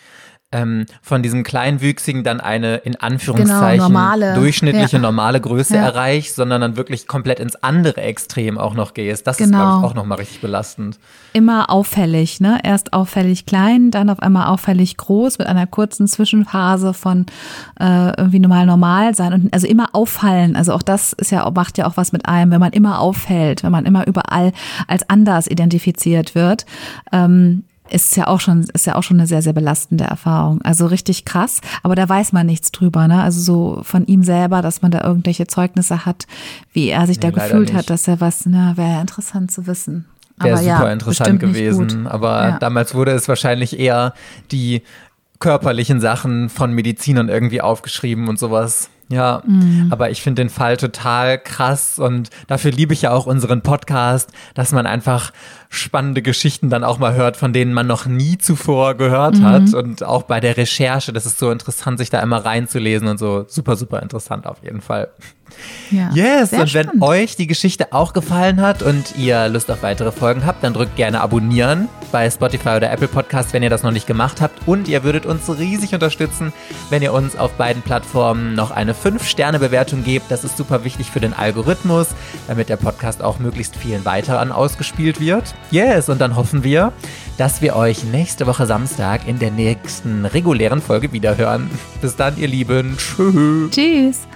ähm, 0.56 0.86
von 1.02 1.22
diesem 1.22 1.42
Kleinwüchsigen 1.42 2.24
dann 2.24 2.40
eine 2.40 2.76
in 2.76 2.96
Anführungszeichen 2.96 3.78
genau, 3.78 3.88
normale, 3.88 4.34
durchschnittliche, 4.34 4.96
ja. 4.96 5.02
normale 5.02 5.40
Größe 5.40 5.76
ja. 5.76 5.82
erreichst, 5.82 6.36
sondern 6.36 6.60
dann 6.60 6.76
wirklich 6.76 7.06
komplett 7.06 7.40
ins 7.40 7.56
andere 7.56 8.00
Extrem 8.00 8.58
auch 8.58 8.74
noch 8.74 8.94
gehst. 8.94 9.26
Das 9.26 9.36
genau. 9.36 9.46
ist, 9.46 9.52
glaube 9.52 9.78
ich, 9.78 9.90
auch 9.90 9.94
nochmal 9.94 10.18
richtig 10.18 10.40
belastend. 10.40 10.98
Immer 11.32 11.70
auffällig, 11.70 12.40
ne? 12.40 12.60
Erst 12.62 12.92
auffällig 12.92 13.44
klein, 13.44 13.90
dann 13.90 14.08
auf 14.08 14.20
einmal 14.20 14.46
auffällig 14.46 14.96
groß 14.96 15.38
mit 15.38 15.46
einer 15.46 15.66
kurzen 15.66 16.08
Zwischenphase 16.08 16.94
von 16.94 17.26
äh, 17.78 18.08
irgendwie 18.16 18.40
normal 18.40 18.66
normal 18.66 19.14
sein 19.14 19.32
und 19.32 19.52
also 19.52 19.66
immer 19.66 19.90
auffallen. 19.92 20.56
Also 20.56 20.72
auch 20.72 20.82
das 20.82 21.12
ist 21.12 21.30
ja 21.30 21.50
macht 21.50 21.78
ja 21.78 21.86
auch 21.86 21.96
was 21.96 22.12
mit 22.12 22.26
einem, 22.26 22.50
wenn 22.50 22.60
man 22.60 22.72
immer 22.72 23.00
auffällt, 23.00 23.62
wenn 23.62 23.72
man 23.72 23.84
immer 23.84 24.06
überall 24.06 24.52
als 24.86 25.08
anders 25.08 25.46
identifiziert 25.46 26.34
wird. 26.34 26.64
Ähm, 27.12 27.64
ist 27.90 28.16
ja 28.16 28.26
auch 28.26 28.40
schon, 28.40 28.64
ist 28.72 28.86
ja 28.86 28.96
auch 28.96 29.02
schon 29.02 29.18
eine 29.18 29.26
sehr, 29.26 29.42
sehr 29.42 29.52
belastende 29.52 30.04
Erfahrung. 30.04 30.60
Also 30.62 30.86
richtig 30.86 31.24
krass. 31.24 31.60
Aber 31.82 31.94
da 31.94 32.08
weiß 32.08 32.32
man 32.32 32.46
nichts 32.46 32.72
drüber, 32.72 33.08
ne? 33.08 33.22
Also 33.22 33.40
so 33.40 33.82
von 33.82 34.06
ihm 34.06 34.22
selber, 34.22 34.62
dass 34.62 34.82
man 34.82 34.90
da 34.90 35.02
irgendwelche 35.02 35.46
Zeugnisse 35.46 36.04
hat, 36.04 36.26
wie 36.72 36.88
er 36.88 37.06
sich 37.06 37.18
nee, 37.18 37.22
da 37.22 37.30
gefühlt 37.30 37.68
nicht. 37.68 37.74
hat, 37.74 37.90
dass 37.90 38.08
er 38.08 38.20
was, 38.20 38.46
ne, 38.46 38.72
wäre 38.76 39.00
interessant 39.00 39.50
zu 39.50 39.66
wissen. 39.66 40.06
Wäre 40.38 40.58
super 40.58 40.66
ja, 40.66 40.92
interessant 40.92 41.40
gewesen. 41.40 42.06
Aber 42.06 42.48
ja. 42.48 42.58
damals 42.58 42.94
wurde 42.94 43.12
es 43.12 43.26
wahrscheinlich 43.28 43.78
eher 43.78 44.12
die 44.52 44.82
körperlichen 45.38 46.00
Sachen 46.00 46.48
von 46.48 46.72
Medizinern 46.72 47.28
irgendwie 47.28 47.60
aufgeschrieben 47.60 48.28
und 48.28 48.38
sowas. 48.38 48.90
Ja, 49.08 49.42
mhm. 49.46 49.88
aber 49.90 50.10
ich 50.10 50.20
finde 50.20 50.42
den 50.42 50.50
Fall 50.50 50.76
total 50.76 51.38
krass 51.38 52.00
und 52.00 52.30
dafür 52.48 52.72
liebe 52.72 52.92
ich 52.92 53.02
ja 53.02 53.12
auch 53.12 53.26
unseren 53.26 53.62
Podcast, 53.62 54.32
dass 54.54 54.72
man 54.72 54.84
einfach 54.84 55.32
spannende 55.68 56.22
Geschichten 56.22 56.70
dann 56.70 56.82
auch 56.82 56.98
mal 56.98 57.14
hört, 57.14 57.36
von 57.36 57.52
denen 57.52 57.72
man 57.72 57.86
noch 57.86 58.06
nie 58.06 58.36
zuvor 58.36 58.94
gehört 58.94 59.36
mhm. 59.36 59.44
hat 59.44 59.74
und 59.74 60.02
auch 60.02 60.24
bei 60.24 60.40
der 60.40 60.56
Recherche, 60.56 61.12
das 61.12 61.24
ist 61.24 61.38
so 61.38 61.52
interessant, 61.52 61.98
sich 61.98 62.10
da 62.10 62.20
immer 62.20 62.44
reinzulesen 62.44 63.06
und 63.06 63.18
so 63.18 63.44
super, 63.46 63.76
super 63.76 64.02
interessant 64.02 64.46
auf 64.46 64.62
jeden 64.64 64.80
Fall. 64.80 65.08
Ja, 65.90 66.10
yes, 66.12 66.52
und 66.52 66.74
wenn 66.74 66.84
spannend. 66.84 67.02
euch 67.02 67.36
die 67.36 67.46
Geschichte 67.46 67.92
auch 67.92 68.12
gefallen 68.12 68.60
hat 68.60 68.82
und 68.82 69.16
ihr 69.16 69.48
Lust 69.48 69.70
auf 69.70 69.82
weitere 69.82 70.12
Folgen 70.12 70.44
habt, 70.44 70.64
dann 70.64 70.74
drückt 70.74 70.96
gerne 70.96 71.20
abonnieren 71.20 71.88
bei 72.12 72.30
Spotify 72.30 72.70
oder 72.70 72.90
Apple 72.90 73.08
Podcast, 73.08 73.52
wenn 73.52 73.62
ihr 73.62 73.70
das 73.70 73.82
noch 73.82 73.90
nicht 73.90 74.06
gemacht 74.06 74.40
habt. 74.40 74.66
Und 74.66 74.88
ihr 74.88 75.04
würdet 75.04 75.26
uns 75.26 75.48
riesig 75.48 75.94
unterstützen, 75.94 76.52
wenn 76.90 77.02
ihr 77.02 77.12
uns 77.12 77.36
auf 77.36 77.52
beiden 77.52 77.82
Plattformen 77.82 78.54
noch 78.54 78.70
eine 78.70 78.94
5-Sterne-Bewertung 78.94 80.04
gebt. 80.04 80.30
Das 80.30 80.44
ist 80.44 80.56
super 80.56 80.84
wichtig 80.84 81.10
für 81.10 81.20
den 81.20 81.34
Algorithmus, 81.34 82.08
damit 82.48 82.68
der 82.68 82.76
Podcast 82.76 83.22
auch 83.22 83.38
möglichst 83.38 83.76
vielen 83.76 84.04
weiteren 84.04 84.52
ausgespielt 84.52 85.20
wird. 85.20 85.54
Yes, 85.70 86.08
und 86.08 86.20
dann 86.20 86.36
hoffen 86.36 86.64
wir, 86.64 86.92
dass 87.38 87.62
wir 87.62 87.76
euch 87.76 88.04
nächste 88.04 88.46
Woche 88.46 88.66
Samstag 88.66 89.26
in 89.26 89.38
der 89.38 89.50
nächsten 89.50 90.24
regulären 90.24 90.82
Folge 90.82 91.12
wiederhören. 91.12 91.70
Bis 92.00 92.16
dann, 92.16 92.36
ihr 92.38 92.48
Lieben. 92.48 92.96
Tschüss. 92.98 93.70
Tschüss. 93.70 94.35